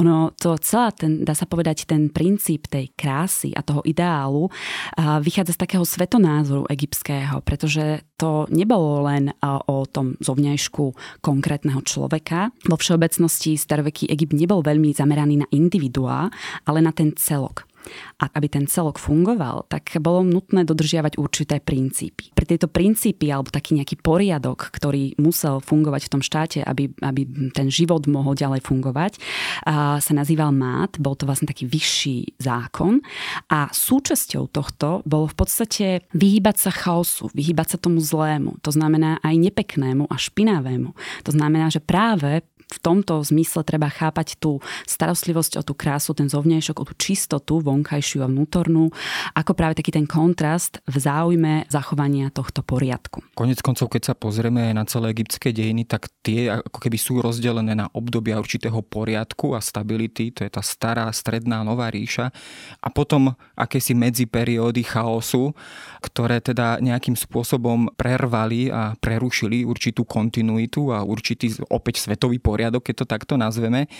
Ono, 0.00 0.32
to 0.32 0.56
celá, 0.58 0.88
ten, 0.96 1.20
dá 1.22 1.36
sa 1.36 1.44
povedať, 1.44 1.84
ten 1.84 2.08
princíp 2.08 2.66
tej 2.72 2.88
krásy 2.96 3.52
a 3.52 3.60
toho 3.60 3.84
ideálu 3.84 4.48
vychádza 4.96 5.52
z 5.52 5.62
takého 5.68 5.84
svetonázoru 5.84 6.64
egyptského, 6.72 7.44
pretože 7.44 8.00
to 8.16 8.48
nebolo 8.48 9.04
len 9.04 9.30
o 9.44 9.84
tom 9.84 10.16
zovňajšku 10.18 11.20
konkrétneho 11.20 11.84
človeka. 11.84 12.50
Vo 12.64 12.80
všeobecnosti 12.80 13.60
staroveký 13.60 14.08
Egypt 14.08 14.32
nebol 14.32 14.64
veľmi 14.64 14.96
zameraný 14.96 15.44
na 15.44 15.48
individuá, 15.52 16.32
ale 16.64 16.80
na 16.80 16.90
ten 16.90 17.12
celok. 17.14 17.67
A 18.20 18.28
aby 18.36 18.50
ten 18.50 18.66
celok 18.66 19.00
fungoval, 19.00 19.64
tak 19.70 19.96
bolo 20.02 20.26
nutné 20.26 20.66
dodržiavať 20.66 21.16
určité 21.16 21.62
princípy. 21.62 22.34
Pre 22.34 22.44
tieto 22.44 22.68
princípy 22.68 23.30
alebo 23.32 23.48
taký 23.48 23.78
nejaký 23.78 23.98
poriadok, 24.00 24.68
ktorý 24.74 25.16
musel 25.16 25.62
fungovať 25.62 26.08
v 26.08 26.12
tom 26.12 26.22
štáte, 26.22 26.60
aby, 26.62 26.92
aby 27.00 27.24
ten 27.54 27.72
život 27.72 28.04
mohol 28.10 28.36
ďalej 28.36 28.64
fungovať, 28.66 29.12
a 29.64 29.98
sa 30.02 30.12
nazýval 30.12 30.52
mát. 30.52 30.94
Bol 31.00 31.16
to 31.16 31.24
vlastne 31.24 31.48
taký 31.48 31.64
vyšší 31.64 32.38
zákon. 32.42 33.00
A 33.48 33.70
súčasťou 33.72 34.50
tohto 34.50 35.00
bolo 35.08 35.30
v 35.30 35.36
podstate 35.36 35.86
vyhýbať 36.12 36.68
sa 36.68 36.70
chaosu, 36.70 37.32
vyhýbať 37.32 37.76
sa 37.76 37.78
tomu 37.78 38.02
zlému. 38.02 38.60
To 38.62 38.70
znamená 38.74 39.22
aj 39.24 39.34
nepeknému 39.38 40.10
a 40.10 40.16
špinavému. 40.16 40.90
To 41.24 41.30
znamená, 41.32 41.70
že 41.72 41.80
práve 41.82 42.42
v 42.68 42.78
tomto 42.84 43.24
zmysle 43.24 43.64
treba 43.64 43.88
chápať 43.88 44.36
tú 44.36 44.60
starostlivosť 44.84 45.56
o 45.56 45.62
tú 45.64 45.72
krásu, 45.72 46.12
ten 46.12 46.28
zovňajšok, 46.28 46.76
o 46.76 46.84
tú 46.84 46.94
čistotu 47.00 47.64
vonkajšiu 47.68 48.24
a 48.24 48.28
vnútornú, 48.30 48.88
ako 49.36 49.52
práve 49.52 49.76
taký 49.80 49.92
ten 49.92 50.08
kontrast 50.08 50.80
v 50.88 50.96
záujme 50.96 51.68
zachovania 51.68 52.32
tohto 52.32 52.64
poriadku. 52.64 53.20
Konec 53.36 53.60
koncov, 53.60 53.92
keď 53.92 54.12
sa 54.12 54.14
pozrieme 54.14 54.72
na 54.72 54.88
celé 54.88 55.12
egyptské 55.12 55.52
dejiny, 55.52 55.84
tak 55.84 56.08
tie 56.24 56.48
ako 56.48 56.78
keby 56.78 56.98
sú 57.00 57.18
rozdelené 57.18 57.74
na 57.74 57.90
obdobia 57.96 58.38
určitého 58.38 58.78
poriadku 58.84 59.56
a 59.56 59.60
stability, 59.60 60.30
to 60.32 60.44
je 60.44 60.50
tá 60.52 60.62
stará, 60.62 61.08
stredná, 61.10 61.64
nová 61.64 61.90
ríša 61.90 62.30
a 62.78 62.88
potom 62.92 63.32
akési 63.56 63.96
medziperiódy 63.96 64.84
chaosu, 64.84 65.56
ktoré 66.04 66.44
teda 66.44 66.78
nejakým 66.78 67.16
spôsobom 67.16 67.90
prervali 67.96 68.70
a 68.70 68.94
prerušili 68.96 69.66
určitú 69.66 70.06
kontinuitu 70.06 70.94
a 70.94 71.02
určitý 71.02 71.52
opäť 71.72 72.04
svetový 72.04 72.38
poriadok 72.38 72.78
poriadok, 72.78 72.84
keď 72.84 72.94
to 73.02 73.06
takto 73.08 73.34
nazveme. 73.40 73.90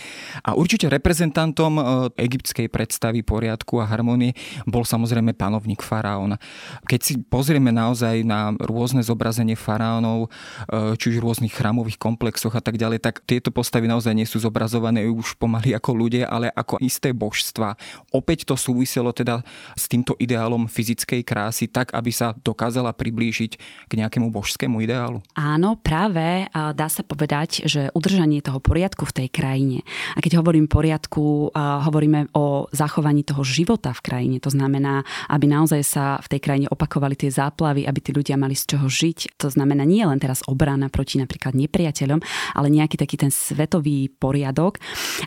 A 0.44 0.54
určite 0.54 0.86
reprezentantom 0.92 1.72
e, 1.78 1.82
egyptskej 2.20 2.68
predstavy 2.68 3.24
poriadku 3.24 3.57
a 3.80 3.86
harmonie 3.88 4.36
bol 4.68 4.84
samozrejme 4.84 5.32
panovník 5.34 5.80
faraón. 5.80 6.36
Keď 6.84 7.00
si 7.00 7.14
pozrieme 7.18 7.72
naozaj 7.72 8.22
na 8.22 8.52
rôzne 8.58 9.00
zobrazenie 9.00 9.56
faraónov, 9.56 10.28
e, 10.68 10.94
či 11.00 11.14
už 11.14 11.16
v 11.18 11.24
rôznych 11.24 11.54
chrámových 11.54 11.98
komplexoch 11.98 12.54
a 12.54 12.62
tak 12.62 12.76
ďalej, 12.76 13.00
tak 13.02 13.24
tieto 13.24 13.48
postavy 13.54 13.88
naozaj 13.88 14.12
nie 14.12 14.28
sú 14.28 14.42
zobrazované 14.42 15.08
už 15.08 15.38
pomaly 15.40 15.72
ako 15.72 15.90
ľudia, 15.96 16.28
ale 16.28 16.52
ako 16.52 16.78
isté 16.84 17.14
božstva. 17.14 17.74
Opäť 18.12 18.44
to 18.44 18.54
súviselo 18.58 19.14
teda 19.14 19.40
s 19.78 19.88
týmto 19.88 20.18
ideálom 20.18 20.68
fyzickej 20.68 21.22
krásy, 21.24 21.70
tak 21.70 21.94
aby 21.96 22.10
sa 22.12 22.36
dokázala 22.36 22.92
priblížiť 22.92 23.52
k 23.88 23.92
nejakému 23.96 24.28
božskému 24.28 24.82
ideálu. 24.84 25.24
Áno, 25.38 25.78
práve 25.78 26.50
dá 26.52 26.88
sa 26.90 27.00
povedať, 27.06 27.64
že 27.64 27.88
udržanie 27.96 28.44
toho 28.44 28.60
poriadku 28.60 29.08
v 29.08 29.24
tej 29.24 29.28
krajine. 29.32 29.78
A 30.14 30.20
keď 30.20 30.42
hovorím 30.42 30.68
poriadku, 30.68 31.54
hovoríme 31.56 32.32
o 32.36 32.68
zachovaní 32.74 33.24
toho 33.24 33.40
života 33.50 33.90
v 33.96 34.04
krajine. 34.04 34.36
To 34.44 34.52
znamená, 34.52 35.02
aby 35.32 35.48
naozaj 35.48 35.82
sa 35.84 36.04
v 36.20 36.36
tej 36.36 36.40
krajine 36.44 36.66
opakovali 36.68 37.16
tie 37.16 37.32
záplavy, 37.32 37.88
aby 37.88 37.98
tí 38.00 38.10
ľudia 38.12 38.36
mali 38.36 38.54
z 38.54 38.76
čoho 38.76 38.86
žiť. 38.86 39.40
To 39.40 39.48
znamená 39.48 39.82
nie 39.88 40.04
len 40.04 40.20
teraz 40.20 40.44
obrana 40.44 40.92
proti 40.92 41.16
napríklad 41.18 41.56
nepriateľom, 41.56 42.20
ale 42.54 42.68
nejaký 42.68 43.00
taký 43.00 43.16
ten 43.16 43.32
svetový 43.32 44.12
poriadok. 44.12 44.78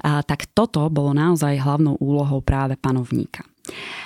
A 0.05 0.21
tak 0.21 0.49
toto 0.53 0.87
bolo 0.93 1.11
naozaj 1.17 1.59
hlavnou 1.61 1.97
úlohou 1.99 2.39
práve 2.45 2.77
panovníka. 2.77 3.43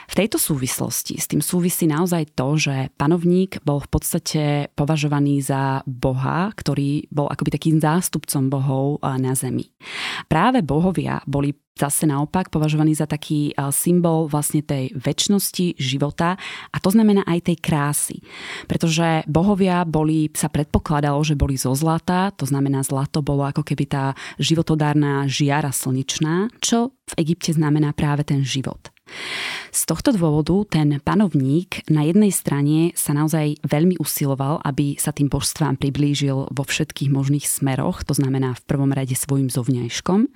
V 0.05 0.13
tejto 0.13 0.37
súvislosti 0.37 1.17
s 1.17 1.31
tým 1.31 1.39
súvisí 1.39 1.87
naozaj 1.87 2.35
to, 2.35 2.59
že 2.59 2.75
panovník 2.99 3.63
bol 3.63 3.81
v 3.81 3.89
podstate 3.89 4.43
považovaný 4.75 5.41
za 5.41 5.81
boha, 5.87 6.51
ktorý 6.53 7.07
bol 7.09 7.31
akoby 7.31 7.55
takým 7.55 7.77
zástupcom 7.79 8.51
bohov 8.51 8.85
na 9.01 9.33
zemi. 9.33 9.71
Práve 10.29 10.61
bohovia 10.61 11.23
boli 11.25 11.55
zase 11.75 12.07
naopak 12.07 12.47
považovaný 12.47 12.95
za 12.95 13.03
taký 13.03 13.51
symbol 13.75 14.31
vlastne 14.31 14.63
tej 14.63 14.95
väčšnosti 14.95 15.75
života 15.75 16.39
a 16.71 16.77
to 16.79 16.87
znamená 16.87 17.27
aj 17.27 17.51
tej 17.51 17.57
krásy. 17.59 18.23
Pretože 18.63 19.27
bohovia 19.27 19.83
boli, 19.83 20.31
sa 20.31 20.47
predpokladalo, 20.47 21.19
že 21.27 21.35
boli 21.35 21.59
zo 21.59 21.75
zlata, 21.75 22.31
to 22.31 22.47
znamená 22.47 22.79
zlato 22.79 23.19
bolo 23.19 23.43
ako 23.43 23.67
keby 23.67 23.91
tá 23.91 24.15
životodárna 24.39 25.27
žiara 25.27 25.75
slnečná, 25.75 26.47
čo 26.63 26.95
v 27.11 27.27
Egypte 27.27 27.51
znamená 27.51 27.91
práve 27.91 28.23
ten 28.23 28.39
život. 28.47 28.94
Z 29.75 29.91
tohto 29.91 30.15
dôvodu 30.15 30.79
ten 30.79 31.03
panovník 31.03 31.83
na 31.91 32.07
jednej 32.07 32.31
strane 32.31 32.95
sa 32.95 33.11
naozaj 33.11 33.59
veľmi 33.61 33.99
usiloval, 33.99 34.63
aby 34.63 34.95
sa 34.95 35.11
tým 35.11 35.27
božstvám 35.27 35.75
priblížil 35.75 36.47
vo 36.47 36.63
všetkých 36.63 37.11
možných 37.11 37.43
smeroch, 37.43 38.07
to 38.07 38.15
znamená 38.15 38.55
v 38.55 38.65
prvom 38.65 38.95
rade 38.95 39.13
svojim 39.13 39.51
zovňajškom. 39.51 40.31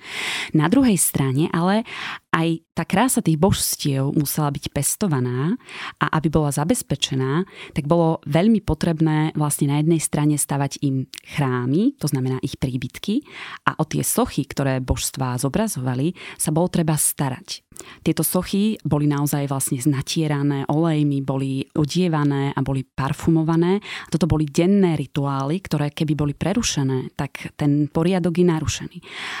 Na 0.52 0.66
druhej 0.68 1.00
strane 1.00 1.48
ale 1.50 1.88
aj 2.30 2.62
tá 2.78 2.86
krása 2.86 3.20
tých 3.20 3.36
božstiev 3.36 4.14
musela 4.14 4.48
byť 4.54 4.70
pestovaná 4.70 5.58
a 5.98 6.06
aby 6.16 6.30
bola 6.30 6.54
zabezpečená, 6.54 7.44
tak 7.74 7.90
bolo 7.90 8.22
veľmi 8.24 8.62
potrebné 8.62 9.34
vlastne 9.34 9.68
na 9.68 9.82
jednej 9.82 9.98
strane 9.98 10.38
stavať 10.38 10.80
im 10.86 11.10
chrámy, 11.36 11.98
to 11.98 12.06
znamená 12.06 12.38
ich 12.40 12.56
príbytky 12.56 13.26
a 13.66 13.76
o 13.76 13.84
tie 13.84 14.06
sochy, 14.06 14.46
ktoré 14.46 14.78
božstvá 14.78 15.36
zobrazovali, 15.42 16.14
sa 16.38 16.54
bolo 16.54 16.70
treba 16.70 16.94
starať. 16.94 17.66
Tieto 18.04 18.20
sochy 18.20 18.76
boli 18.84 19.08
naozaj 19.08 19.48
vlastne 19.48 19.80
znatierané 19.80 20.68
olejmi, 20.68 21.24
boli 21.24 21.64
odievané 21.72 22.52
a 22.52 22.60
boli 22.60 22.84
parfumované. 22.84 23.80
Toto 24.12 24.28
boli 24.28 24.44
denné 24.44 25.00
rituály, 25.00 25.64
ktoré 25.64 25.88
keby 25.92 26.12
boli 26.12 26.32
prerušené, 26.36 27.16
tak 27.16 27.56
ten 27.56 27.88
poriadok 27.88 28.36
je 28.36 28.46
narušený. 28.46 28.98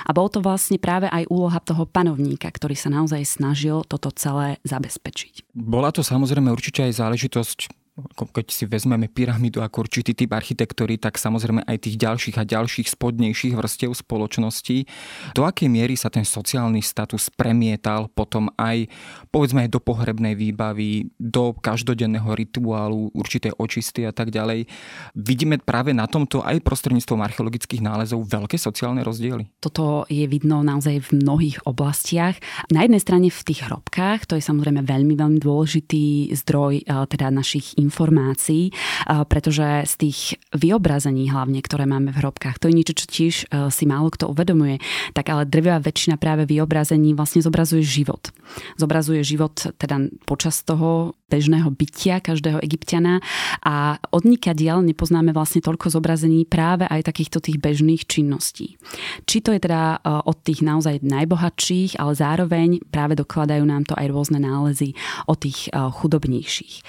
A 0.08 0.10
bol 0.16 0.32
to 0.32 0.40
vlastne 0.40 0.80
práve 0.80 1.08
aj 1.12 1.28
úloha 1.28 1.60
toho 1.60 1.84
panovníka, 1.84 2.48
ktorý 2.48 2.76
sa 2.80 2.88
naozaj 2.88 3.20
snažil 3.28 3.84
toto 3.84 4.08
celé 4.16 4.56
zabezpečiť. 4.64 5.52
Bola 5.52 5.92
to 5.92 6.00
samozrejme 6.00 6.48
určite 6.48 6.88
aj 6.88 6.96
záležitosť 6.96 7.79
keď 8.14 8.46
si 8.52 8.64
vezmeme 8.66 9.08
pyramídu 9.10 9.64
ako 9.64 9.86
určitý 9.88 10.12
typ 10.14 10.32
architektúry, 10.32 11.00
tak 11.00 11.16
samozrejme 11.16 11.64
aj 11.64 11.76
tých 11.86 11.96
ďalších 11.96 12.36
a 12.40 12.44
ďalších 12.44 12.88
spodnejších 12.92 13.54
vrstiev 13.56 13.92
spoločnosti. 13.96 14.86
Do 15.34 15.48
akej 15.48 15.68
miery 15.68 15.94
sa 15.96 16.12
ten 16.12 16.24
sociálny 16.24 16.84
status 16.84 17.32
premietal 17.32 18.12
potom 18.12 18.52
aj 18.58 18.90
povedzme 19.30 19.66
aj 19.66 19.70
do 19.72 19.80
pohrebnej 19.80 20.34
výbavy, 20.36 21.10
do 21.16 21.56
každodenného 21.56 22.28
rituálu, 22.32 23.10
určité 23.14 23.50
očisty 23.56 24.04
a 24.04 24.12
tak 24.12 24.30
ďalej. 24.30 24.66
Vidíme 25.16 25.58
práve 25.58 25.96
na 25.96 26.06
tomto 26.06 26.42
aj 26.44 26.60
prostredníctvom 26.62 27.20
archeologických 27.20 27.82
nálezov 27.82 28.26
veľké 28.26 28.56
sociálne 28.56 29.00
rozdiely. 29.04 29.48
Toto 29.62 30.04
je 30.06 30.24
vidno 30.26 30.60
naozaj 30.62 31.10
v 31.10 31.22
mnohých 31.22 31.64
oblastiach. 31.64 32.38
Na 32.70 32.84
jednej 32.84 33.02
strane 33.02 33.28
v 33.28 33.40
tých 33.46 33.66
hrobkách, 33.66 34.28
to 34.28 34.36
je 34.36 34.44
samozrejme 34.44 34.84
veľmi, 34.84 35.14
veľmi 35.16 35.38
dôležitý 35.40 36.34
zdroj 36.44 36.84
eh, 36.84 37.04
teda 37.10 37.30
našich 37.32 37.74
informácií, 37.76 37.89
pretože 39.28 39.84
z 39.86 39.94
tých 39.98 40.18
vyobrazení 40.54 41.30
hlavne, 41.30 41.60
ktoré 41.62 41.84
máme 41.86 42.14
v 42.14 42.20
hrobkách, 42.22 42.58
to 42.58 42.70
je 42.70 42.76
niečo, 42.76 42.94
čo 42.94 43.06
tiež 43.06 43.34
e, 43.50 43.68
si 43.70 43.84
málo 43.86 44.10
kto 44.10 44.30
uvedomuje, 44.30 44.78
tak 45.12 45.30
ale 45.30 45.46
drvivá 45.46 45.82
väčšina 45.82 46.16
práve 46.16 46.46
vyobrazení 46.46 47.14
vlastne 47.14 47.42
zobrazuje 47.42 47.82
život. 47.82 48.30
Zobrazuje 48.78 49.22
život 49.22 49.54
teda 49.78 50.10
počas 50.26 50.62
toho 50.66 51.14
bežného 51.30 51.70
bytia 51.70 52.18
každého 52.18 52.58
egyptiana 52.58 53.22
a 53.62 54.02
od 54.10 54.26
diaľ 54.26 54.82
nepoznáme 54.82 55.30
vlastne 55.30 55.62
toľko 55.62 55.94
zobrazení 55.94 56.42
práve 56.42 56.90
aj 56.90 57.06
takýchto 57.06 57.38
tých 57.38 57.62
bežných 57.62 58.02
činností. 58.10 58.74
Či 59.30 59.38
to 59.46 59.54
je 59.54 59.62
teda 59.62 60.02
e, 60.02 60.26
od 60.26 60.36
tých 60.42 60.66
naozaj 60.66 61.06
najbohatších, 61.06 62.02
ale 62.02 62.12
zároveň 62.18 62.68
práve 62.90 63.14
dokladajú 63.14 63.62
nám 63.62 63.86
to 63.86 63.94
aj 63.94 64.10
rôzne 64.10 64.42
nálezy 64.42 64.98
o 65.30 65.38
tých 65.38 65.70
e, 65.70 65.78
chudobnejších. 65.78 66.82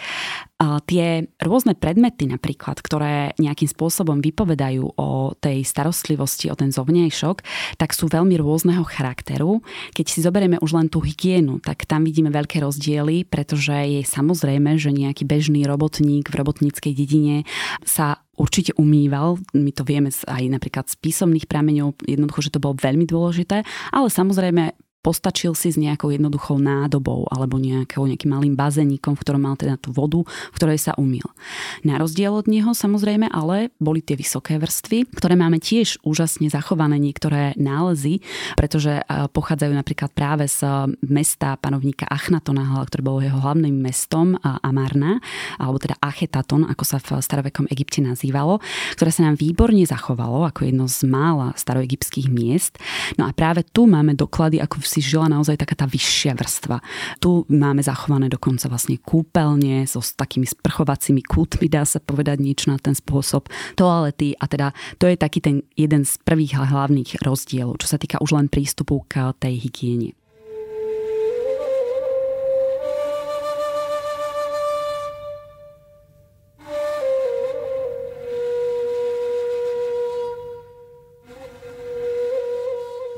Tie 0.91 1.23
rôzne 1.39 1.71
predmety 1.71 2.27
napríklad, 2.27 2.83
ktoré 2.83 3.31
nejakým 3.39 3.71
spôsobom 3.71 4.19
vypovedajú 4.19 4.99
o 4.99 5.31
tej 5.39 5.63
starostlivosti, 5.63 6.51
o 6.51 6.59
ten 6.59 6.75
zovňajšok, 6.75 7.37
tak 7.79 7.95
sú 7.95 8.11
veľmi 8.11 8.35
rôzneho 8.35 8.83
charakteru. 8.83 9.63
Keď 9.95 10.05
si 10.11 10.19
zoberieme 10.19 10.59
už 10.59 10.75
len 10.75 10.91
tú 10.91 10.99
hygienu, 10.99 11.63
tak 11.63 11.87
tam 11.87 12.03
vidíme 12.03 12.27
veľké 12.27 12.59
rozdiely, 12.59 13.23
pretože 13.23 13.71
je 13.71 14.03
samozrejme, 14.03 14.75
že 14.75 14.91
nejaký 14.91 15.23
bežný 15.23 15.63
robotník 15.63 16.27
v 16.27 16.35
robotníckej 16.35 16.91
dedine 16.91 17.47
sa 17.87 18.19
určite 18.35 18.73
umýval, 18.75 19.37
my 19.53 19.71
to 19.71 19.85
vieme 19.85 20.09
aj 20.09 20.43
napríklad 20.49 20.89
z 20.89 20.97
písomných 20.97 21.45
prameňov, 21.45 22.03
jednoducho, 22.03 22.49
že 22.49 22.53
to 22.57 22.63
bolo 22.63 22.73
veľmi 22.73 23.05
dôležité, 23.05 23.61
ale 23.93 24.07
samozrejme 24.09 24.75
postačil 25.01 25.57
si 25.57 25.73
s 25.73 25.77
nejakou 25.81 26.13
jednoduchou 26.13 26.61
nádobou 26.61 27.25
alebo 27.29 27.57
nejakou, 27.57 28.05
nejakým 28.05 28.31
malým 28.31 28.53
bazénikom, 28.53 29.17
v 29.17 29.21
ktorom 29.25 29.41
mal 29.41 29.57
teda 29.57 29.75
tú 29.81 29.89
vodu, 29.89 30.21
v 30.25 30.55
ktorej 30.55 30.77
sa 30.77 30.93
umýl. 30.95 31.25
Na 31.81 31.97
rozdiel 31.97 32.31
od 32.31 32.45
neho 32.45 32.71
samozrejme 32.73 33.27
ale 33.33 33.73
boli 33.81 34.05
tie 34.05 34.13
vysoké 34.13 34.61
vrstvy, 34.61 35.09
ktoré 35.17 35.33
máme 35.33 35.57
tiež 35.57 35.99
úžasne 36.05 36.47
zachované 36.53 37.01
niektoré 37.01 37.57
nálezy, 37.57 38.21
pretože 38.53 39.01
pochádzajú 39.09 39.73
napríklad 39.73 40.13
práve 40.13 40.45
z 40.45 40.63
mesta 41.01 41.57
panovníka 41.57 42.05
Achnatona, 42.05 42.63
ktoré 42.85 43.01
bolo 43.01 43.25
jeho 43.25 43.41
hlavným 43.41 43.81
mestom 43.81 44.37
Amarna, 44.41 45.17
alebo 45.57 45.81
teda 45.81 45.97
Achetaton, 45.97 46.69
ako 46.69 46.83
sa 46.85 47.01
v 47.01 47.17
starovekom 47.19 47.65
Egypte 47.73 48.05
nazývalo, 48.05 48.61
ktoré 48.93 49.09
sa 49.09 49.25
nám 49.25 49.41
výborne 49.41 49.81
zachovalo 49.81 50.45
ako 50.45 50.69
jedno 50.69 50.85
z 50.85 51.09
mála 51.09 51.57
staroegyptských 51.57 52.29
miest. 52.29 52.77
No 53.17 53.25
a 53.25 53.33
práve 53.33 53.65
tu 53.65 53.89
máme 53.89 54.13
doklady, 54.13 54.61
ako 54.61 54.83
v 54.83 54.87
si 54.91 54.99
žila 54.99 55.31
naozaj 55.31 55.55
taká 55.55 55.79
tá 55.79 55.87
vyššia 55.87 56.35
vrstva. 56.35 56.83
Tu 57.23 57.47
máme 57.47 57.79
zachované 57.79 58.27
dokonca 58.27 58.67
vlastne 58.67 58.99
kúpeľne 58.99 59.87
so 59.87 60.03
s 60.03 60.11
takými 60.19 60.43
sprchovacími 60.43 61.23
kútmi, 61.23 61.71
dá 61.71 61.87
sa 61.87 62.03
povedať 62.03 62.43
nič 62.43 62.67
na 62.67 62.75
ten 62.75 62.91
spôsob, 62.91 63.47
toalety 63.79 64.35
a 64.35 64.45
teda 64.51 64.75
to 64.99 65.07
je 65.07 65.15
taký 65.15 65.39
ten 65.39 65.63
jeden 65.79 66.03
z 66.03 66.19
prvých 66.27 66.59
hlavných 66.59 67.23
rozdielov, 67.23 67.79
čo 67.79 67.87
sa 67.87 67.97
týka 67.97 68.19
už 68.19 68.35
len 68.35 68.51
prístupu 68.51 69.07
k 69.07 69.31
tej 69.39 69.63
hygiene. 69.63 70.20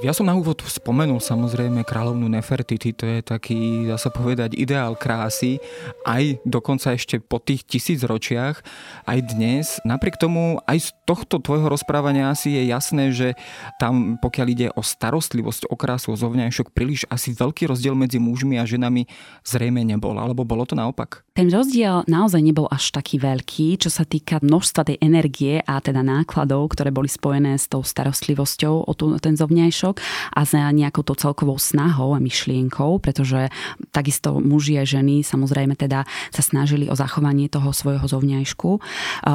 Ja 0.04 0.12
som 0.12 0.28
na 0.28 0.36
úvod 0.36 0.60
spomenul 0.60 1.24
samozrejme 1.24 1.88
kráľovnú 1.88 2.28
Nefertiti, 2.28 2.92
to 2.92 3.08
je 3.08 3.24
taký, 3.24 3.88
dá 3.88 3.96
sa 3.96 4.12
povedať, 4.12 4.52
ideál 4.52 5.00
krásy, 5.00 5.64
aj 6.04 6.44
dokonca 6.44 6.92
ešte 6.92 7.24
po 7.24 7.40
tých 7.40 7.64
tisíc 7.64 8.04
ročiach, 8.04 8.68
aj 9.08 9.20
dnes. 9.32 9.80
Napriek 9.88 10.20
tomu, 10.20 10.60
aj 10.68 10.92
z 10.92 11.00
tohto 11.08 11.40
tvojho 11.40 11.72
rozprávania 11.72 12.36
asi 12.36 12.52
je 12.52 12.68
jasné, 12.68 13.16
že 13.16 13.40
tam, 13.80 14.20
pokiaľ 14.20 14.48
ide 14.52 14.68
o 14.76 14.84
starostlivosť, 14.84 15.72
o 15.72 15.76
krásu, 15.80 16.12
o 16.12 16.20
zovňajšok, 16.20 16.76
príliš 16.76 17.08
asi 17.08 17.32
veľký 17.32 17.72
rozdiel 17.72 17.96
medzi 17.96 18.20
mužmi 18.20 18.60
a 18.60 18.68
ženami 18.68 19.08
zrejme 19.48 19.88
nebol, 19.88 20.20
alebo 20.20 20.44
bolo 20.44 20.68
to 20.68 20.76
naopak? 20.76 21.24
Ten 21.32 21.48
rozdiel 21.48 22.04
naozaj 22.12 22.44
nebol 22.44 22.68
až 22.68 22.92
taký 22.92 23.24
veľký, 23.24 23.80
čo 23.80 23.88
sa 23.88 24.04
týka 24.04 24.44
množstva 24.44 24.84
tej 24.84 24.98
energie 25.00 25.64
a 25.64 25.80
teda 25.80 26.04
nákladov, 26.04 26.76
ktoré 26.76 26.92
boli 26.92 27.08
spojené 27.08 27.56
s 27.56 27.72
tou 27.72 27.88
starostlivosťou 27.88 28.84
o 28.84 28.92
ten 29.24 29.40
zovňajšok 29.40 29.93
a 30.34 30.42
za 30.44 30.70
nejakou 30.72 31.02
to 31.06 31.14
celkovou 31.18 31.58
snahou 31.58 32.14
a 32.16 32.20
myšlienkou, 32.20 33.00
pretože 33.00 33.50
takisto 33.94 34.38
muži 34.40 34.80
a 34.80 34.86
ženy 34.86 35.22
samozrejme 35.24 35.78
teda 35.78 36.06
sa 36.30 36.42
snažili 36.44 36.90
o 36.90 36.96
zachovanie 36.96 37.48
toho 37.50 37.72
svojho 37.72 38.06
zovňajšku. 38.06 38.70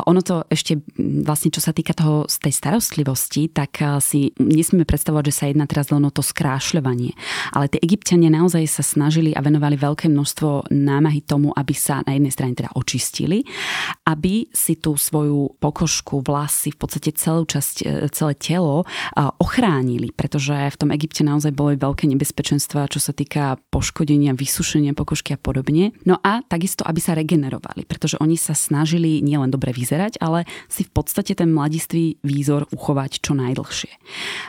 Ono 0.06 0.20
to 0.22 0.44
ešte 0.48 0.80
vlastne, 0.98 1.50
čo 1.52 1.60
sa 1.62 1.72
týka 1.74 1.94
toho 1.94 2.28
z 2.28 2.36
tej 2.48 2.52
starostlivosti, 2.54 3.50
tak 3.50 3.80
si 4.04 4.32
nesmieme 4.38 4.88
predstavovať, 4.88 5.24
že 5.30 5.36
sa 5.36 5.44
jedná 5.50 5.64
teraz 5.66 5.90
len 5.90 6.04
o 6.04 6.12
to 6.12 6.22
skrášľovanie. 6.24 7.14
Ale 7.52 7.70
tie 7.70 7.80
egyptiania 7.82 8.32
naozaj 8.32 8.64
sa 8.68 8.84
snažili 8.84 9.32
a 9.34 9.44
venovali 9.44 9.78
veľké 9.78 10.06
množstvo 10.10 10.70
námahy 10.72 11.24
tomu, 11.24 11.52
aby 11.54 11.74
sa 11.74 12.02
na 12.04 12.16
jednej 12.16 12.32
strane 12.32 12.54
teda 12.54 12.72
očistili, 12.74 13.44
aby 14.06 14.48
si 14.50 14.78
tú 14.78 14.96
svoju 14.96 15.58
pokožku, 15.60 16.20
vlasy, 16.24 16.72
v 16.74 16.78
podstate 16.78 17.10
celú 17.14 17.44
časť, 17.44 17.76
e, 17.84 17.86
celé 18.12 18.32
telo 18.38 18.84
ochránili, 19.38 20.10
pretože 20.14 20.47
v 20.54 20.76
tom 20.80 20.94
Egypte 20.94 21.20
naozaj 21.26 21.52
boli 21.52 21.76
veľké 21.76 22.08
nebezpečenstva, 22.08 22.88
čo 22.88 23.02
sa 23.02 23.12
týka 23.12 23.61
poškodenia, 23.68 24.32
vysušenia 24.32 24.96
pokožky 24.96 25.34
a 25.34 25.40
podobne. 25.40 25.92
No 26.08 26.16
a 26.22 26.40
takisto, 26.46 26.87
aby 26.87 27.00
sa 27.02 27.12
regenerovali, 27.18 27.84
pretože 27.84 28.16
oni 28.22 28.38
sa 28.38 28.56
snažili 28.56 29.20
nielen 29.20 29.52
dobre 29.52 29.74
vyzerať, 29.74 30.22
ale 30.22 30.48
si 30.70 30.87
v 30.87 30.92
podstate 30.94 31.34
ten 31.34 31.50
mladistvý 31.50 32.22
výzor 32.22 32.64
uchovať 32.70 33.20
čo 33.20 33.34
najdlhšie. 33.34 33.92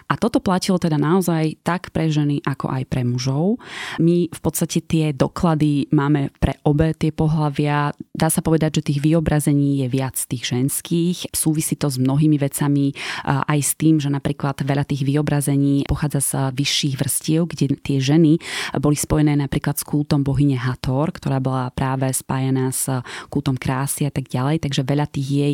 A 0.08 0.14
toto 0.16 0.40
platilo 0.40 0.78
teda 0.80 0.96
naozaj 0.96 1.60
tak 1.66 1.90
pre 1.90 2.08
ženy, 2.08 2.40
ako 2.46 2.70
aj 2.70 2.84
pre 2.88 3.02
mužov. 3.04 3.58
My 3.98 4.30
v 4.30 4.40
podstate 4.40 4.86
tie 4.86 5.12
doklady 5.12 5.90
máme 5.90 6.30
pre 6.38 6.62
obe 6.64 6.94
tie 6.94 7.10
pohlavia. 7.10 7.92
Dá 8.14 8.30
sa 8.30 8.46
povedať, 8.46 8.80
že 8.80 8.94
tých 8.94 9.00
vyobrazení 9.02 9.82
je 9.82 9.88
viac 9.90 10.16
tých 10.16 10.46
ženských. 10.46 11.34
Súvisí 11.34 11.74
to 11.74 11.90
s 11.90 11.98
mnohými 11.98 12.38
vecami, 12.38 12.94
aj 13.26 13.60
s 13.60 13.74
tým, 13.74 13.98
že 13.98 14.14
napríklad 14.14 14.62
veľa 14.62 14.86
tých 14.86 15.02
vyobrazení 15.02 15.89
pochádza 15.90 16.22
z 16.22 16.32
vyšších 16.54 16.96
vrstiev, 17.02 17.50
kde 17.50 17.74
tie 17.82 17.98
ženy 17.98 18.38
boli 18.78 18.94
spojené 18.94 19.34
napríklad 19.34 19.82
s 19.82 19.84
kultom 19.84 20.22
bohyne 20.22 20.62
Hathor, 20.62 21.10
ktorá 21.10 21.42
bola 21.42 21.74
práve 21.74 22.06
spájená 22.14 22.70
s 22.70 22.86
kultom 23.34 23.58
krásy 23.58 24.06
a 24.06 24.14
tak 24.14 24.30
ďalej. 24.30 24.62
Takže 24.70 24.86
veľa 24.86 25.10
tých 25.10 25.30
jej 25.34 25.54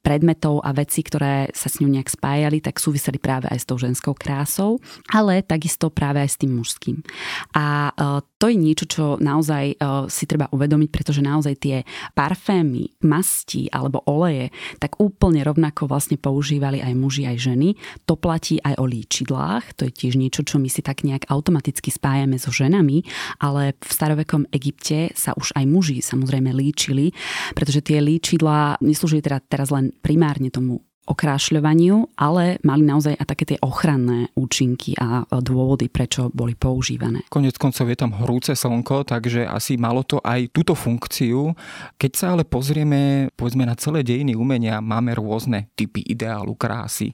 predmetov 0.00 0.64
a 0.64 0.72
veci, 0.72 1.04
ktoré 1.04 1.52
sa 1.52 1.68
s 1.68 1.78
ňou 1.80 1.92
nejak 1.92 2.08
spájali, 2.08 2.64
tak 2.64 2.80
súviseli 2.80 3.20
práve 3.20 3.52
aj 3.52 3.58
s 3.60 3.68
tou 3.68 3.76
ženskou 3.76 4.16
krásou, 4.16 4.80
ale 5.12 5.44
takisto 5.44 5.92
práve 5.92 6.24
aj 6.24 6.30
s 6.32 6.40
tým 6.40 6.56
mužským. 6.56 7.04
A 7.52 7.92
e, 7.92 8.24
to 8.40 8.48
je 8.48 8.56
niečo, 8.56 8.88
čo 8.88 9.04
naozaj 9.20 9.64
e, 9.70 9.76
si 10.08 10.24
treba 10.24 10.48
uvedomiť, 10.48 10.88
pretože 10.88 11.20
naozaj 11.20 11.54
tie 11.60 11.76
parfémy, 12.16 13.04
masti 13.04 13.68
alebo 13.68 14.00
oleje, 14.08 14.48
tak 14.80 14.96
úplne 14.96 15.44
rovnako 15.44 15.84
vlastne 15.84 16.16
používali 16.16 16.80
aj 16.80 16.96
muži, 16.96 17.28
aj 17.28 17.36
ženy. 17.36 17.76
To 18.08 18.16
platí 18.16 18.56
aj 18.64 18.80
o 18.80 18.88
líčidlách, 18.88 19.76
to 19.76 19.84
je 19.84 19.92
tiež 19.92 20.16
niečo, 20.16 20.40
čo 20.40 20.56
my 20.56 20.72
si 20.72 20.80
tak 20.80 21.04
nejak 21.04 21.28
automaticky 21.28 21.92
spájame 21.92 22.40
so 22.40 22.48
ženami, 22.48 23.04
ale 23.44 23.76
v 23.76 23.90
starovekom 23.92 24.48
Egypte 24.56 25.12
sa 25.12 25.36
už 25.36 25.52
aj 25.52 25.68
muži 25.68 26.00
samozrejme 26.00 26.48
líčili, 26.56 27.12
pretože 27.52 27.84
tie 27.84 28.00
líčidlá 28.00 28.80
neslúžili 28.80 29.20
teda 29.20 29.44
teraz 29.44 29.68
len 29.68 29.92
primárne 30.00 30.48
tomu 30.48 30.80
okrášľovaniu, 31.10 32.14
ale 32.14 32.62
mali 32.62 32.86
naozaj 32.86 33.18
aj 33.18 33.26
také 33.26 33.44
tie 33.50 33.58
ochranné 33.58 34.30
účinky 34.38 34.94
a 34.94 35.26
dôvody, 35.26 35.90
prečo 35.90 36.30
boli 36.30 36.54
používané. 36.54 37.26
Konec 37.26 37.58
koncov 37.58 37.90
je 37.90 37.98
tam 37.98 38.14
horúce 38.14 38.54
slnko, 38.54 39.02
takže 39.10 39.42
asi 39.50 39.74
malo 39.74 40.06
to 40.06 40.22
aj 40.22 40.46
túto 40.54 40.78
funkciu. 40.78 41.50
Keď 41.98 42.12
sa 42.14 42.38
ale 42.38 42.46
pozrieme 42.46 43.26
povedzme 43.34 43.66
na 43.66 43.74
celé 43.74 44.06
dejiny 44.06 44.38
umenia, 44.38 44.78
máme 44.78 45.18
rôzne 45.18 45.66
typy 45.74 46.06
ideálu 46.06 46.54
krásy. 46.54 47.10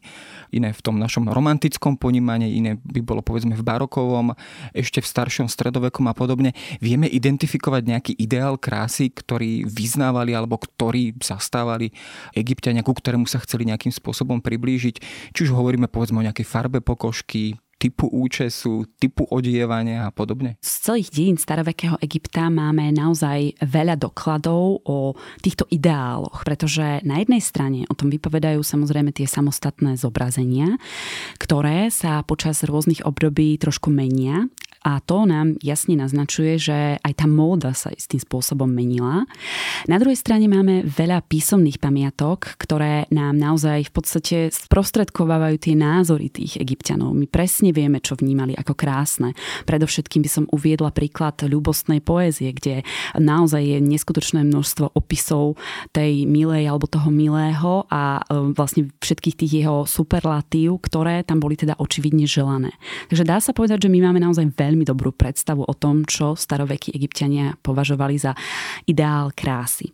Iné 0.53 0.77
v 0.77 0.85
tom 0.85 1.01
našom 1.01 1.33
romantickom 1.33 1.97
ponímaní, 1.97 2.61
iné 2.61 2.77
by 2.77 3.01
bolo 3.01 3.25
povedzme 3.25 3.57
v 3.57 3.65
barokovom, 3.65 4.37
ešte 4.77 5.01
v 5.01 5.09
staršom 5.09 5.49
stredovekom 5.49 6.05
a 6.11 6.15
podobne. 6.15 6.53
Vieme 6.85 7.09
identifikovať 7.09 7.83
nejaký 7.87 8.13
ideál 8.21 8.61
krásy, 8.61 9.09
ktorý 9.09 9.65
vyznávali 9.65 10.37
alebo 10.37 10.61
ktorý 10.61 11.17
zastávali 11.23 11.95
egyptiania, 12.37 12.85
ku 12.85 12.93
ktorému 12.93 13.25
sa 13.25 13.41
chceli 13.41 13.71
nejaký 13.71 13.86
nejakým 13.87 13.95
spôsobom 13.95 14.43
priblížiť, 14.43 14.99
či 15.31 15.41
už 15.47 15.55
hovoríme 15.55 15.87
povedzme 15.87 16.19
o 16.19 16.27
nejakej 16.27 16.43
farbe 16.43 16.83
pokožky, 16.83 17.55
typu 17.77 18.09
účesu, 18.09 18.89
typu 18.97 19.29
odievania 19.29 20.09
a 20.09 20.11
podobne? 20.11 20.57
Z 20.65 20.91
celých 20.91 21.13
dejín 21.13 21.37
starovekého 21.37 22.01
Egypta 22.01 22.49
máme 22.49 22.89
naozaj 22.89 23.53
veľa 23.61 24.01
dokladov 24.01 24.81
o 24.89 25.13
týchto 25.45 25.69
ideáloch, 25.69 26.41
pretože 26.41 27.05
na 27.05 27.21
jednej 27.21 27.45
strane 27.45 27.85
o 27.87 27.95
tom 27.95 28.09
vypovedajú 28.09 28.65
samozrejme 28.65 29.13
tie 29.13 29.29
samostatné 29.29 30.01
zobrazenia, 30.01 30.81
ktoré 31.37 31.93
sa 31.93 32.25
počas 32.25 32.65
rôznych 32.65 33.05
období 33.05 33.61
trošku 33.61 33.93
menia 33.93 34.49
a 34.87 35.03
to 35.03 35.27
nám 35.27 35.59
jasne 35.59 35.99
naznačuje, 35.99 36.63
že 36.63 36.79
aj 37.03 37.13
tá 37.19 37.27
móda 37.27 37.75
sa 37.75 37.91
istým 37.91 38.23
spôsobom 38.23 38.71
menila. 38.71 39.27
Na 39.91 39.99
druhej 39.99 40.15
strane 40.15 40.47
máme 40.47 40.87
veľa 40.87 41.27
písomných 41.27 41.83
pamiatok, 41.83 42.55
ktoré 42.55 43.11
nám 43.11 43.35
naozaj 43.35 43.91
v 43.91 43.93
podstate 43.93 44.37
sprostredkovávajú 44.55 45.57
tie 45.59 45.75
názory 45.75 46.31
tých 46.31 46.63
egyptianov. 46.63 47.19
My 47.19 47.27
presne 47.27 47.75
vieme, 47.75 47.99
čo 47.99 48.15
vnímali 48.15 48.55
ako 48.55 48.79
krásne. 48.79 49.35
Predovšetkým 49.67 50.23
by 50.23 50.31
som 50.31 50.45
uviedla 50.55 50.95
príklad 50.95 51.43
ľubostnej 51.43 51.99
poézie, 51.99 52.55
kde 52.55 52.87
naozaj 53.19 53.63
je 53.67 53.79
neskutočné 53.83 54.47
množstvo 54.47 54.95
opisov 54.95 55.59
tej 55.91 56.29
milej 56.29 56.69
alebo 56.69 56.87
toho 56.87 57.09
milého 57.11 57.89
a 57.89 58.21
e, 58.23 58.55
vlastne 58.55 58.87
všetkých 59.03 59.39
tých 59.41 59.53
jeho 59.65 59.89
superlatív, 59.89 60.79
ktoré 60.85 61.27
tam 61.27 61.43
boli 61.43 61.57
teda 61.59 61.75
očividne 61.81 62.29
želané. 62.29 62.71
Takže 63.09 63.25
dá 63.27 63.41
sa 63.43 63.57
povedať, 63.57 63.89
že 63.89 63.93
my 63.93 63.99
máme 64.05 64.21
naozaj 64.21 64.53
veľmi 64.53 64.76
veľmi 64.77 64.85
dobrú 64.85 65.17
predstavu 65.17 65.65
o 65.65 65.73
tom, 65.73 66.05
čo 66.05 66.37
starovekí 66.37 66.93
egyptiania 66.93 67.57
považovali 67.65 68.21
za 68.21 68.37
ideál 68.85 69.33
krásy. 69.33 69.89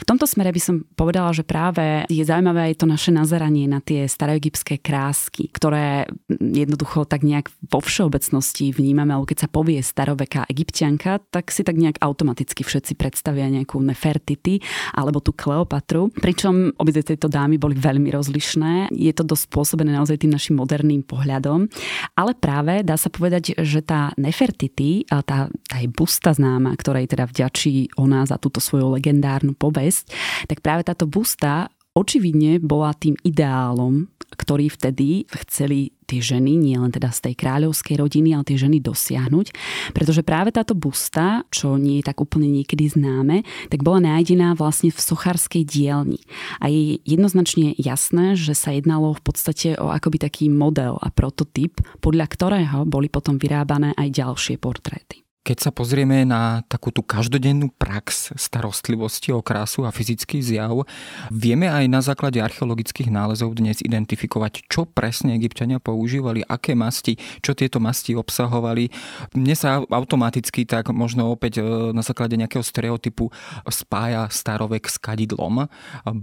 V 0.00 0.04
tomto 0.04 0.26
smere 0.26 0.50
by 0.50 0.60
som 0.60 0.76
povedala, 0.98 1.30
že 1.30 1.46
práve 1.46 2.04
je 2.10 2.24
zaujímavé 2.26 2.72
aj 2.72 2.82
to 2.82 2.86
naše 2.90 3.14
nazeranie 3.14 3.70
na 3.70 3.78
tie 3.78 4.10
staroegyptské 4.10 4.82
krásky, 4.82 5.48
ktoré 5.54 6.10
jednoducho 6.28 7.06
tak 7.06 7.22
nejak 7.22 7.48
vo 7.70 7.78
všeobecnosti 7.78 8.74
vnímame, 8.74 9.14
alebo 9.14 9.30
keď 9.30 9.46
sa 9.46 9.48
povie 9.48 9.78
staroveká 9.80 10.50
egyptianka, 10.50 11.22
tak 11.30 11.54
si 11.54 11.62
tak 11.62 11.78
nejak 11.78 12.02
automaticky 12.02 12.66
všetci 12.66 12.98
predstavia 12.98 13.46
nejakú 13.46 13.78
Nefertiti 13.78 14.58
alebo 14.90 15.22
tú 15.22 15.30
Kleopatru. 15.30 16.10
Pričom 16.10 16.74
obidve 16.74 17.14
tieto 17.14 17.30
dámy 17.30 17.60
boli 17.60 17.78
veľmi 17.78 18.10
rozlišné. 18.10 18.90
Je 18.90 19.12
to 19.14 19.22
dosť 19.22 19.46
spôsobené 19.52 19.94
naozaj 19.94 20.26
tým 20.26 20.34
našim 20.34 20.58
moderným 20.58 21.06
pohľadom. 21.06 21.70
Ale 22.18 22.34
práve 22.34 22.82
dá 22.82 22.98
sa 22.98 23.12
povedať, 23.12 23.54
že 23.62 23.84
tá 23.84 24.10
Nefertiti, 24.18 25.06
tá, 25.06 25.22
tá 25.22 25.76
je 25.78 25.86
busta 25.86 26.34
známa, 26.34 26.74
ktorej 26.74 27.12
teda 27.12 27.30
vďačí 27.30 27.94
ona 28.00 28.26
za 28.26 28.40
túto 28.40 28.58
svoju 28.58 28.90
legendárnu 28.96 29.54
povesť, 29.54 29.93
povesť, 29.94 30.10
tak 30.50 30.58
práve 30.58 30.82
táto 30.82 31.06
busta 31.06 31.70
očividne 31.94 32.58
bola 32.58 32.90
tým 32.90 33.14
ideálom, 33.22 34.10
ktorý 34.34 34.66
vtedy 34.66 35.30
chceli 35.46 35.94
tie 36.10 36.18
ženy, 36.18 36.58
nie 36.58 36.74
len 36.74 36.90
teda 36.90 37.14
z 37.14 37.30
tej 37.30 37.34
kráľovskej 37.38 38.02
rodiny, 38.02 38.34
ale 38.34 38.42
tie 38.42 38.58
ženy 38.58 38.82
dosiahnuť. 38.82 39.54
Pretože 39.94 40.26
práve 40.26 40.50
táto 40.50 40.74
busta, 40.74 41.46
čo 41.54 41.78
nie 41.78 42.02
je 42.02 42.10
tak 42.10 42.18
úplne 42.18 42.50
niekedy 42.50 42.90
známe, 42.90 43.46
tak 43.70 43.86
bola 43.86 44.02
nájdená 44.02 44.58
vlastne 44.58 44.90
v 44.90 44.98
sochárskej 44.98 45.62
dielni. 45.62 46.18
A 46.58 46.66
je 46.66 46.98
jednoznačne 47.06 47.78
jasné, 47.78 48.34
že 48.34 48.58
sa 48.58 48.74
jednalo 48.74 49.14
v 49.14 49.22
podstate 49.22 49.78
o 49.78 49.94
akoby 49.94 50.18
taký 50.18 50.50
model 50.50 50.98
a 50.98 51.14
prototyp, 51.14 51.78
podľa 52.02 52.26
ktorého 52.26 52.78
boli 52.84 53.06
potom 53.06 53.38
vyrábané 53.38 53.94
aj 53.94 54.18
ďalšie 54.18 54.58
portréty. 54.58 55.23
Keď 55.44 55.58
sa 55.60 55.70
pozrieme 55.76 56.24
na 56.24 56.64
takú 56.72 56.88
tú 56.88 57.04
každodennú 57.04 57.68
prax 57.76 58.32
starostlivosti 58.32 59.28
o 59.28 59.44
krásu 59.44 59.84
a 59.84 59.92
fyzický 59.92 60.40
zjav, 60.40 60.88
vieme 61.28 61.68
aj 61.68 61.84
na 61.84 62.00
základe 62.00 62.40
archeologických 62.40 63.12
nálezov 63.12 63.52
dnes 63.52 63.84
identifikovať, 63.84 64.64
čo 64.72 64.88
presne 64.88 65.36
egyptiania 65.36 65.84
používali, 65.84 66.40
aké 66.48 66.72
masti, 66.72 67.20
čo 67.44 67.52
tieto 67.52 67.76
masti 67.76 68.16
obsahovali. 68.16 68.88
Mne 69.36 69.52
sa 69.52 69.84
automaticky 69.84 70.64
tak 70.64 70.88
možno 70.88 71.28
opäť 71.28 71.60
e, 71.60 71.92
na 71.92 72.00
základe 72.00 72.40
nejakého 72.40 72.64
stereotypu 72.64 73.28
spája 73.68 74.32
starovek 74.32 74.88
s 74.88 74.96
kadidlom. 74.96 75.68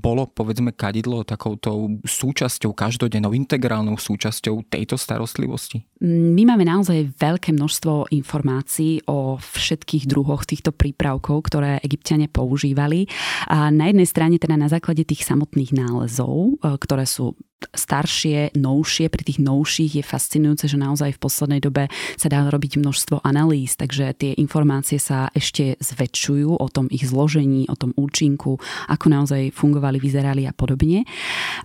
Bolo 0.02 0.34
povedzme 0.34 0.74
kadidlo 0.74 1.22
takouto 1.22 1.94
súčasťou, 2.10 2.74
každodennou, 2.74 3.38
integrálnou 3.38 4.02
súčasťou 4.02 4.66
tejto 4.66 4.98
starostlivosti? 4.98 5.91
My 6.02 6.50
máme 6.50 6.66
naozaj 6.66 7.14
veľké 7.14 7.54
množstvo 7.54 8.10
informácií 8.10 9.06
o 9.06 9.38
všetkých 9.38 10.10
druhoch 10.10 10.50
týchto 10.50 10.74
prípravkov, 10.74 11.46
ktoré 11.46 11.78
egyptiania 11.86 12.26
používali. 12.26 13.06
A 13.46 13.70
na 13.70 13.86
jednej 13.86 14.10
strane 14.10 14.42
teda 14.42 14.58
na 14.58 14.66
základe 14.66 15.06
tých 15.06 15.22
samotných 15.22 15.78
nálezov, 15.78 16.58
e, 16.58 16.74
ktoré 16.82 17.06
sú 17.06 17.38
staršie, 17.72 18.58
novšie. 18.58 19.10
Pri 19.14 19.24
tých 19.26 19.40
novších 19.42 20.02
je 20.02 20.04
fascinujúce, 20.04 20.66
že 20.66 20.82
naozaj 20.82 21.18
v 21.18 21.22
poslednej 21.22 21.62
dobe 21.62 21.88
sa 22.18 22.28
dá 22.28 22.46
robiť 22.48 22.82
množstvo 22.82 23.22
analýz, 23.22 23.78
takže 23.78 24.14
tie 24.18 24.32
informácie 24.38 24.98
sa 24.98 25.30
ešte 25.32 25.78
zväčšujú 25.78 26.58
o 26.58 26.68
tom 26.72 26.90
ich 26.90 27.06
zložení, 27.06 27.70
o 27.70 27.76
tom 27.78 27.94
účinku, 27.98 28.58
ako 28.90 29.06
naozaj 29.10 29.54
fungovali, 29.54 30.02
vyzerali 30.02 30.50
a 30.50 30.54
podobne. 30.54 31.06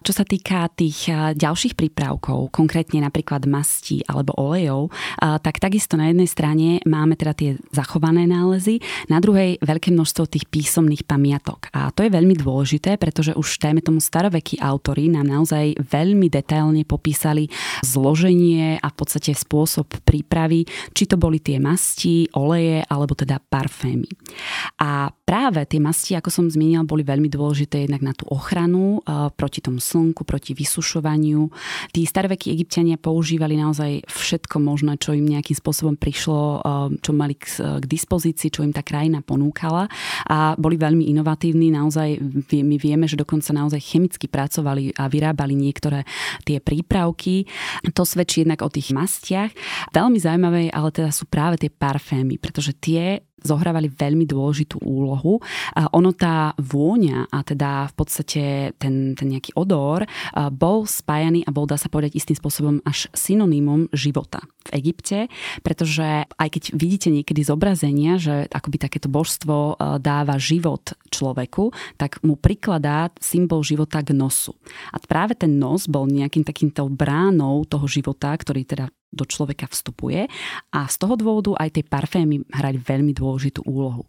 Čo 0.04 0.12
sa 0.12 0.24
týka 0.28 0.68
tých 0.72 1.08
ďalších 1.36 1.74
prípravkov, 1.78 2.52
konkrétne 2.52 3.00
napríklad 3.02 3.48
mastí 3.48 4.04
alebo 4.06 4.36
olejov, 4.36 4.92
tak 5.20 5.58
takisto 5.58 5.96
na 5.96 6.12
jednej 6.12 6.28
strane 6.28 6.68
máme 6.84 7.16
teda 7.16 7.32
tie 7.32 7.50
zachované 7.72 8.28
nálezy, 8.28 8.78
na 9.08 9.18
druhej 9.20 9.58
veľké 9.62 9.90
množstvo 9.92 10.28
tých 10.28 10.44
písomných 10.48 11.06
pamiatok. 11.08 11.72
A 11.72 11.90
to 11.94 12.04
je 12.04 12.10
veľmi 12.12 12.36
dôležité, 12.36 13.00
pretože 13.00 13.32
už 13.32 13.58
dajme 13.62 13.80
tomu 13.80 13.98
starovekí 14.02 14.58
autory 14.60 15.08
nám 15.08 15.28
naozaj 15.28 15.78
veľmi 15.86 16.26
detailne 16.26 16.82
popísali 16.82 17.46
zloženie 17.86 18.82
a 18.82 18.86
v 18.90 18.96
podstate 18.98 19.32
spôsob 19.32 20.02
prípravy, 20.02 20.66
či 20.92 21.06
to 21.06 21.14
boli 21.14 21.38
tie 21.38 21.62
masti, 21.62 22.26
oleje 22.34 22.82
alebo 22.86 23.14
teda 23.14 23.38
parfémy. 23.38 24.10
A 24.82 25.08
práve 25.10 25.62
tie 25.70 25.78
masti, 25.78 26.18
ako 26.18 26.28
som 26.28 26.46
zmienila, 26.50 26.82
boli 26.82 27.06
veľmi 27.06 27.30
dôležité 27.30 27.86
jednak 27.86 28.02
na 28.02 28.12
tú 28.12 28.26
ochranu 28.28 29.00
proti 29.38 29.62
tomu 29.62 29.78
slnku, 29.78 30.26
proti 30.26 30.52
vysušovaniu. 30.52 31.48
Tí 31.94 32.02
starovekí 32.02 32.50
egyptiania 32.50 32.98
používali 32.98 33.54
naozaj 33.54 34.06
všetko 34.10 34.58
možné, 34.58 34.98
čo 34.98 35.14
im 35.14 35.26
nejakým 35.26 35.54
spôsobom 35.54 35.94
prišlo, 35.94 36.62
čo 36.98 37.10
mali 37.14 37.38
k, 37.38 37.78
k 37.78 37.84
dispozícii, 37.86 38.50
čo 38.50 38.66
im 38.66 38.74
tá 38.74 38.82
krajina 38.82 39.22
ponúkala 39.22 39.86
a 40.26 40.58
boli 40.58 40.74
veľmi 40.74 41.06
inovatívni. 41.12 41.70
Naozaj 41.70 42.08
my 42.50 42.76
vieme, 42.80 43.06
že 43.06 43.20
dokonca 43.20 43.52
naozaj 43.54 43.78
chemicky 43.78 44.26
pracovali 44.26 44.96
a 44.96 45.06
vyrábali 45.06 45.54
niektoré 45.76 46.08
tie 46.48 46.56
prípravky. 46.64 47.44
To 47.92 48.08
svedčí 48.08 48.48
jednak 48.48 48.64
o 48.64 48.72
tých 48.72 48.96
mastiach. 48.96 49.52
Veľmi 49.92 50.16
zaujímavé 50.16 50.72
ale 50.72 50.88
teda 50.88 51.12
sú 51.12 51.28
práve 51.28 51.60
tie 51.60 51.68
parfémy, 51.68 52.40
pretože 52.40 52.72
tie 52.80 53.20
zohrávali 53.42 53.92
veľmi 53.92 54.24
dôležitú 54.24 54.80
úlohu. 54.80 55.38
A 55.76 55.92
ono 55.92 56.16
tá 56.16 56.56
vôňa 56.56 57.28
a 57.30 57.44
teda 57.44 57.90
v 57.90 57.94
podstate 57.94 58.42
ten, 58.80 59.12
ten 59.12 59.28
nejaký 59.28 59.52
odor 59.54 60.08
bol 60.54 60.88
spájaný 60.88 61.44
a 61.44 61.52
bol, 61.52 61.68
dá 61.68 61.76
sa 61.76 61.92
povedať, 61.92 62.16
istým 62.16 62.36
spôsobom 62.36 62.80
až 62.82 63.12
synonymom 63.12 63.92
života 63.92 64.40
v 64.66 64.82
Egypte, 64.82 65.30
pretože 65.62 66.26
aj 66.26 66.48
keď 66.48 66.62
vidíte 66.74 67.08
niekedy 67.14 67.46
zobrazenia, 67.46 68.18
že 68.18 68.50
akoby 68.50 68.82
takéto 68.82 69.06
božstvo 69.06 69.78
dáva 70.02 70.40
život 70.42 70.96
človeku, 71.14 71.70
tak 72.00 72.18
mu 72.26 72.34
prikladá 72.34 73.14
symbol 73.22 73.62
života 73.62 74.02
k 74.02 74.10
nosu. 74.10 74.58
A 74.90 74.98
práve 74.98 75.38
ten 75.38 75.54
nos 75.54 75.86
bol 75.86 76.10
nejakým 76.10 76.42
takýmto 76.42 76.90
bránou 76.90 77.62
toho 77.68 77.86
života, 77.86 78.34
ktorý 78.34 78.66
teda 78.66 78.90
do 79.16 79.24
človeka 79.24 79.66
vstupuje 79.66 80.28
a 80.70 80.80
z 80.86 80.96
toho 81.00 81.16
dôvodu 81.16 81.56
aj 81.56 81.80
tie 81.80 81.84
parfémy 81.88 82.44
hrali 82.52 82.76
veľmi 82.76 83.16
dôležitú 83.16 83.64
úlohu. 83.64 84.04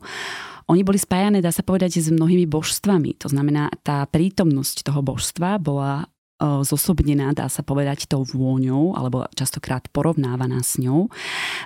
Oni 0.67 0.83
boli 0.83 0.99
spájané, 0.99 1.39
dá 1.39 1.55
sa 1.55 1.63
povedať, 1.63 2.03
s 2.03 2.11
mnohými 2.11 2.43
božstvami. 2.43 3.15
To 3.23 3.31
znamená, 3.31 3.71
tá 3.87 4.03
prítomnosť 4.03 4.83
toho 4.83 4.99
božstva 4.99 5.63
bola 5.63 6.11
zosobnená, 6.37 7.33
dá 7.33 7.49
sa 7.49 7.65
povedať, 7.65 8.05
tou 8.05 8.21
vôňou, 8.21 8.93
alebo 8.93 9.25
častokrát 9.33 9.89
porovnávaná 9.89 10.61
s 10.61 10.77
ňou. 10.77 11.09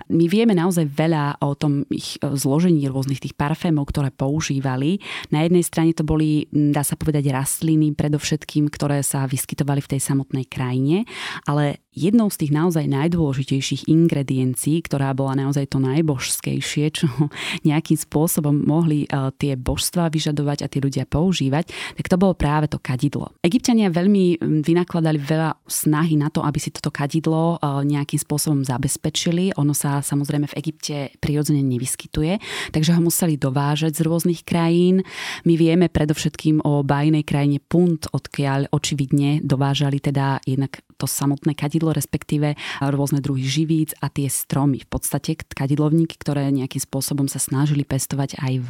My 0.08 0.32
vieme 0.32 0.56
naozaj 0.56 0.88
veľa 0.88 1.44
o 1.44 1.52
tom 1.60 1.84
ich 1.92 2.16
e, 2.24 2.32
zložení 2.40 2.88
rôznych 2.88 3.20
tých 3.20 3.36
parfémov, 3.36 3.92
ktoré 3.92 4.16
používali. 4.16 5.04
Na 5.28 5.44
jednej 5.44 5.68
strane 5.68 5.92
to 5.92 6.08
boli, 6.08 6.48
dá 6.52 6.88
sa 6.88 6.96
povedať, 6.96 7.36
rastliny, 7.36 7.92
predovšetkým, 7.92 8.72
ktoré 8.72 9.04
sa 9.04 9.28
vyskytovali 9.28 9.84
v 9.84 9.92
tej 9.92 10.02
samotnej 10.08 10.48
krajine, 10.48 11.04
ale 11.44 11.84
jednou 11.92 12.32
z 12.32 12.48
tých 12.48 12.52
naozaj 12.56 12.88
najdôležitejších 12.88 13.92
ingrediencií, 13.92 14.80
ktorá 14.88 15.12
bola 15.12 15.36
naozaj 15.36 15.76
to 15.76 15.78
najbožskejšie, 15.84 16.86
čo 16.96 17.08
nejakým 17.68 18.00
spôsobom 18.00 18.64
mohli 18.64 19.06
e, 19.06 19.08
tie 19.36 19.60
božstva 19.60 20.08
vyžadovať 20.08 20.64
a 20.64 20.72
tí 20.72 20.80
ľudia 20.80 21.04
používať, 21.04 21.68
tak 22.00 22.08
to 22.08 22.16
bolo 22.16 22.32
práve 22.32 22.72
to 22.72 22.80
kadidlo. 22.80 23.36
Egyptiania 23.44 23.92
veľmi 23.92 24.40
vynakladali 24.64 25.20
veľa 25.20 25.60
snahy 25.68 26.16
na 26.16 26.32
to, 26.32 26.40
aby 26.44 26.60
si 26.64 26.72
toto 26.72 26.90
kadidlo 26.96 27.60
e, 27.60 27.84
nejakým 27.84 28.20
spôsobom 28.20 28.64
zabezpečili. 28.64 29.52
Ono 29.60 29.76
sa 29.76 30.00
samozrejme 30.00 30.48
v 30.48 30.58
Egypte 30.64 30.96
prirodzene 31.20 31.60
nevyskytuje, 31.60 32.40
takže 32.72 32.96
ho 32.96 33.02
museli 33.04 33.36
dovážať 33.36 34.00
z 34.00 34.08
rôznych 34.08 34.48
krajín. 34.48 35.04
My 35.44 35.60
vieme 35.60 35.92
predovšetkým 35.92 36.64
o 36.64 36.88
bajnej 36.88 37.28
krajine 37.28 37.60
Punt, 37.60 38.08
odkiaľ 38.16 38.72
očividne 38.72 39.44
dovážali 39.44 40.00
teda 40.00 40.40
jednak 40.48 40.80
to 41.02 41.10
samotné 41.10 41.58
kadidlo, 41.58 41.90
respektíve 41.98 42.54
rôzne 42.78 43.18
druhy 43.26 43.42
živíc 43.42 43.98
a 43.98 44.14
tie 44.14 44.30
stromy. 44.30 44.86
V 44.86 44.90
podstate 44.94 45.34
kadidlovníky, 45.42 46.22
ktoré 46.22 46.54
nejakým 46.54 46.86
spôsobom 46.86 47.26
sa 47.26 47.42
snažili 47.42 47.82
pestovať 47.82 48.38
aj 48.38 48.54
v 48.62 48.70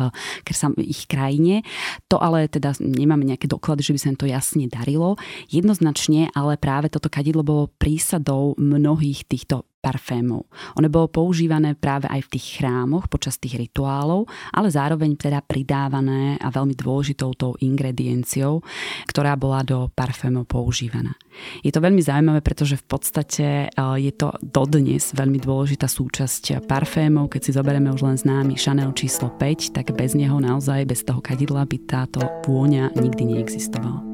ich 0.87 1.11
krajine. 1.11 1.67
To 2.07 2.23
ale 2.23 2.47
teda 2.47 2.79
nemáme 2.79 3.27
nejaké 3.27 3.51
doklady, 3.51 3.83
že 3.83 3.93
by 3.93 3.99
sa 3.99 4.09
to 4.15 4.31
jasne 4.31 4.65
darilo. 4.71 5.19
Jednoznačne 5.51 6.31
ale 6.31 6.55
práve 6.55 6.87
toto 6.87 7.11
kadidlo 7.11 7.43
bolo 7.43 7.63
prísadou 7.75 8.55
mnohých 8.55 9.27
týchto 9.27 9.67
parfémov. 9.81 10.45
Ono 10.77 10.87
bolo 10.87 11.09
používané 11.09 11.73
práve 11.73 12.05
aj 12.05 12.29
v 12.29 12.31
tých 12.37 12.61
chrámoch 12.61 13.09
počas 13.09 13.41
tých 13.41 13.57
rituálov, 13.57 14.29
ale 14.53 14.69
zároveň 14.69 15.17
teda 15.17 15.41
pridávané 15.41 16.37
a 16.37 16.53
veľmi 16.53 16.77
dôležitou 16.77 17.33
tou 17.33 17.57
ingredienciou, 17.57 18.61
ktorá 19.09 19.33
bola 19.33 19.65
do 19.65 19.89
parfémov 19.91 20.45
používaná. 20.45 21.17
Je 21.65 21.73
to 21.73 21.81
veľmi 21.81 21.99
zaujímavé, 21.99 22.45
pretože 22.45 22.77
v 22.77 22.85
podstate 22.85 23.45
e, 23.65 23.67
je 23.97 24.13
to 24.13 24.29
dodnes 24.45 25.01
veľmi 25.17 25.41
dôležitá 25.41 25.89
súčasť 25.89 26.69
parfémov. 26.69 27.33
Keď 27.33 27.41
si 27.41 27.51
zoberieme 27.57 27.89
už 27.89 28.05
len 28.05 28.17
známy 28.21 28.53
Chanel 28.59 28.93
číslo 28.93 29.33
5, 29.33 29.73
tak 29.73 29.97
bez 29.97 30.13
neho 30.13 30.37
naozaj, 30.37 30.85
bez 30.85 31.01
toho 31.01 31.23
kadidla 31.23 31.65
by 31.65 31.77
táto 31.89 32.21
vôňa 32.45 32.93
nikdy 32.93 33.35
neexistovala. 33.35 34.10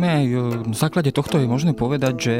Zrejme 0.00 0.16
aj 0.16 0.28
e, 0.32 0.40
na 0.72 0.76
základe 0.80 1.12
tohto 1.12 1.36
je 1.36 1.44
možné 1.44 1.76
povedať, 1.76 2.14
že 2.16 2.34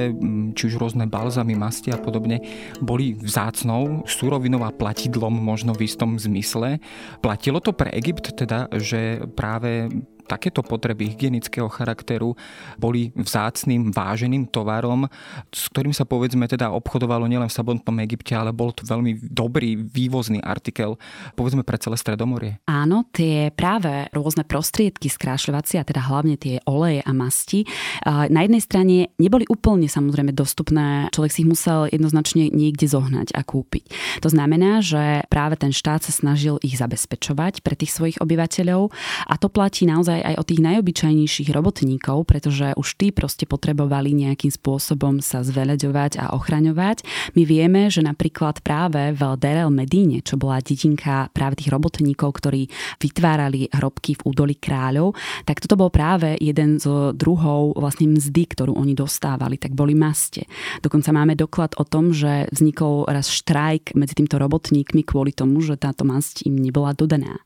či 0.57 0.73
už 0.73 0.81
rôzne 0.81 1.05
balzamy, 1.05 1.53
masti 1.53 1.93
a 1.93 2.01
podobne 2.01 2.41
boli 2.81 3.13
vzácnou 3.13 4.09
surovinou 4.09 4.65
a 4.65 4.73
platidlom 4.73 5.29
možno 5.29 5.77
v 5.77 5.85
istom 5.85 6.17
zmysle. 6.17 6.81
Platilo 7.21 7.61
to 7.61 7.77
pre 7.77 7.93
Egypt 7.93 8.33
teda, 8.33 8.65
že 8.81 9.29
práve 9.37 9.93
takéto 10.31 10.63
potreby 10.63 11.11
hygienického 11.11 11.67
charakteru 11.67 12.39
boli 12.79 13.11
vzácným, 13.19 13.91
váženým 13.91 14.47
tovarom, 14.47 15.11
s 15.51 15.67
ktorým 15.75 15.91
sa 15.91 16.07
povedzme 16.07 16.47
teda 16.47 16.71
obchodovalo 16.71 17.27
nielen 17.27 17.51
v 17.51 17.57
samotnom 17.59 17.99
Egypte, 18.07 18.39
ale 18.39 18.55
bol 18.55 18.71
to 18.71 18.87
veľmi 18.87 19.19
dobrý 19.27 19.75
vývozný 19.75 20.39
artikel, 20.39 20.95
povedzme 21.35 21.67
pre 21.67 21.83
celé 21.83 21.99
Stredomorie. 21.99 22.63
Áno, 22.71 23.11
tie 23.11 23.51
práve 23.51 24.07
rôzne 24.15 24.47
prostriedky 24.47 25.11
skrášľovacie, 25.11 25.83
a 25.83 25.89
teda 25.89 26.07
hlavne 26.07 26.39
tie 26.39 26.63
oleje 26.69 27.03
a 27.03 27.11
masti, 27.11 27.67
na 28.07 28.47
jednej 28.47 28.63
strane 28.63 28.97
neboli 29.19 29.49
úplne 29.51 29.91
samozrejme 29.91 30.31
dostupné, 30.31 31.11
človek 31.11 31.33
si 31.33 31.43
ich 31.43 31.51
musel 31.51 31.89
jednoznačne 31.89 32.53
niekde 32.53 32.87
zohnať 32.87 33.33
a 33.33 33.41
kúpiť. 33.41 33.91
To 34.21 34.29
znamená, 34.29 34.85
že 34.85 35.25
práve 35.33 35.57
ten 35.57 35.73
štát 35.73 36.05
sa 36.05 36.13
snažil 36.13 36.61
ich 36.61 36.77
zabezpečovať 36.77 37.65
pre 37.65 37.75
tých 37.75 37.97
svojich 37.97 38.21
obyvateľov 38.21 38.93
a 39.25 39.35
to 39.41 39.49
platí 39.49 39.89
naozaj 39.89 40.20
naozaj 40.21 40.37
aj 40.37 40.37
o 40.37 40.45
tých 40.45 40.61
najobyčajnejších 40.61 41.49
robotníkov, 41.57 42.29
pretože 42.29 42.77
už 42.77 42.89
tí 43.01 43.09
proste 43.11 43.49
potrebovali 43.49 44.13
nejakým 44.13 44.53
spôsobom 44.53 45.25
sa 45.25 45.41
zveľaďovať 45.41 46.21
a 46.21 46.37
ochraňovať. 46.37 47.03
My 47.33 47.43
vieme, 47.49 47.89
že 47.89 48.05
napríklad 48.05 48.61
práve 48.61 49.17
v 49.17 49.23
Derel 49.41 49.73
Medíne, 49.73 50.21
čo 50.21 50.37
bola 50.37 50.61
dedinka 50.61 51.33
práve 51.33 51.65
tých 51.65 51.73
robotníkov, 51.73 52.37
ktorí 52.37 52.69
vytvárali 53.01 53.73
hrobky 53.73 54.21
v 54.21 54.25
údoli 54.29 54.55
kráľov, 54.61 55.17
tak 55.49 55.65
toto 55.65 55.81
bol 55.81 55.89
práve 55.89 56.37
jeden 56.37 56.77
z 56.77 57.17
druhov 57.17 57.81
vlastne 57.81 58.13
mzdy, 58.13 58.45
ktorú 58.45 58.77
oni 58.77 58.93
dostávali, 58.93 59.57
tak 59.57 59.73
boli 59.73 59.97
maste. 59.97 60.45
Dokonca 60.85 61.17
máme 61.17 61.33
doklad 61.33 61.81
o 61.81 61.85
tom, 61.89 62.13
že 62.13 62.51
vznikol 62.53 63.09
raz 63.09 63.33
štrajk 63.33 63.97
medzi 63.97 64.13
týmto 64.19 64.37
robotníkmi 64.37 65.01
kvôli 65.07 65.33
tomu, 65.33 65.65
že 65.65 65.81
táto 65.81 66.05
masť 66.05 66.45
im 66.45 66.61
nebola 66.61 66.93
dodaná. 66.93 67.41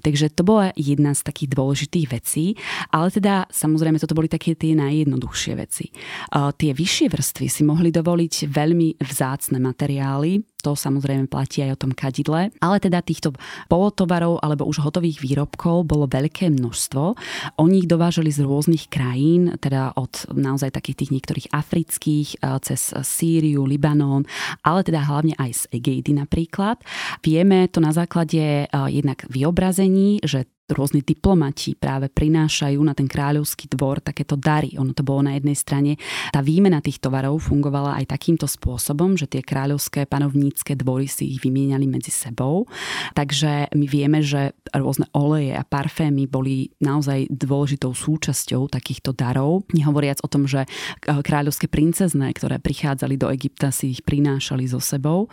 Takže 0.00 0.32
to 0.32 0.46
bola 0.46 0.72
jedna 0.78 1.12
z 1.12 1.20
takých 1.26 1.52
dôležitých 1.52 2.06
vecí, 2.14 2.54
ale 2.94 3.10
teda 3.10 3.50
samozrejme 3.50 3.98
toto 3.98 4.14
boli 4.14 4.30
také 4.30 4.54
tie 4.54 4.78
najjednoduchšie 4.78 5.52
veci. 5.58 5.90
Tie 6.30 6.70
vyššie 6.70 7.06
vrstvy 7.10 7.46
si 7.50 7.62
mohli 7.66 7.90
dovoliť 7.90 8.46
veľmi 8.46 9.02
vzácne 9.02 9.58
materiály, 9.58 10.54
to 10.64 10.72
samozrejme 10.72 11.28
platí 11.28 11.60
aj 11.60 11.76
o 11.76 11.80
tom 11.84 11.92
kadidle, 11.92 12.48
ale 12.64 12.76
teda 12.80 13.04
týchto 13.04 13.36
polotovarov 13.68 14.40
alebo 14.40 14.64
už 14.64 14.80
hotových 14.80 15.20
výrobkov 15.20 15.84
bolo 15.84 16.08
veľké 16.08 16.48
množstvo. 16.48 17.20
Oni 17.60 17.84
ich 17.84 17.88
dovážali 17.90 18.32
z 18.32 18.48
rôznych 18.48 18.88
krajín, 18.88 19.60
teda 19.60 19.92
od 20.00 20.32
naozaj 20.32 20.72
takých 20.72 21.04
tých 21.04 21.12
niektorých 21.12 21.50
afrických, 21.52 22.28
e, 22.40 22.46
cez 22.64 22.96
Sýriu, 22.96 23.68
Libanon, 23.68 24.24
ale 24.64 24.80
teda 24.80 25.04
hlavne 25.04 25.36
aj 25.36 25.50
z 25.52 25.62
Egejdy 25.76 26.16
napríklad. 26.16 26.80
Vieme 27.20 27.68
to 27.68 27.84
na 27.84 27.92
základe 27.92 28.64
e, 28.64 28.66
jednak 28.88 29.28
vyobrazení, 29.28 30.24
že 30.24 30.48
rôzni 30.72 31.04
diplomati 31.04 31.76
práve 31.76 32.08
prinášajú 32.08 32.80
na 32.80 32.96
ten 32.96 33.04
kráľovský 33.04 33.68
dvor 33.76 34.00
takéto 34.00 34.32
dary. 34.32 34.72
Ono 34.80 34.96
to 34.96 35.04
bolo 35.04 35.28
na 35.28 35.36
jednej 35.36 35.52
strane, 35.52 36.00
tá 36.32 36.40
výmena 36.40 36.80
tých 36.80 37.04
tovarov 37.04 37.36
fungovala 37.44 38.00
aj 38.00 38.16
takýmto 38.16 38.48
spôsobom, 38.48 39.20
že 39.20 39.28
tie 39.28 39.44
kráľovské 39.44 40.08
panovnícke 40.08 40.72
dvory 40.72 41.04
si 41.04 41.36
ich 41.36 41.44
vymieniali 41.44 41.84
medzi 41.84 42.08
sebou. 42.08 42.64
Takže 43.12 43.76
my 43.76 43.86
vieme, 43.86 44.24
že 44.24 44.56
rôzne 44.72 45.04
oleje 45.12 45.52
a 45.52 45.68
parfémy 45.68 46.24
boli 46.24 46.72
naozaj 46.80 47.28
dôležitou 47.28 47.92
súčasťou 47.92 48.72
takýchto 48.72 49.12
darov. 49.12 49.68
Nehovoriac 49.76 50.24
o 50.24 50.32
tom, 50.32 50.48
že 50.48 50.64
kráľovské 51.04 51.68
princezné, 51.68 52.32
ktoré 52.32 52.56
prichádzali 52.56 53.20
do 53.20 53.28
Egypta, 53.28 53.68
si 53.68 53.92
ich 53.92 54.00
prinášali 54.00 54.64
so 54.64 54.80
sebou. 54.80 55.28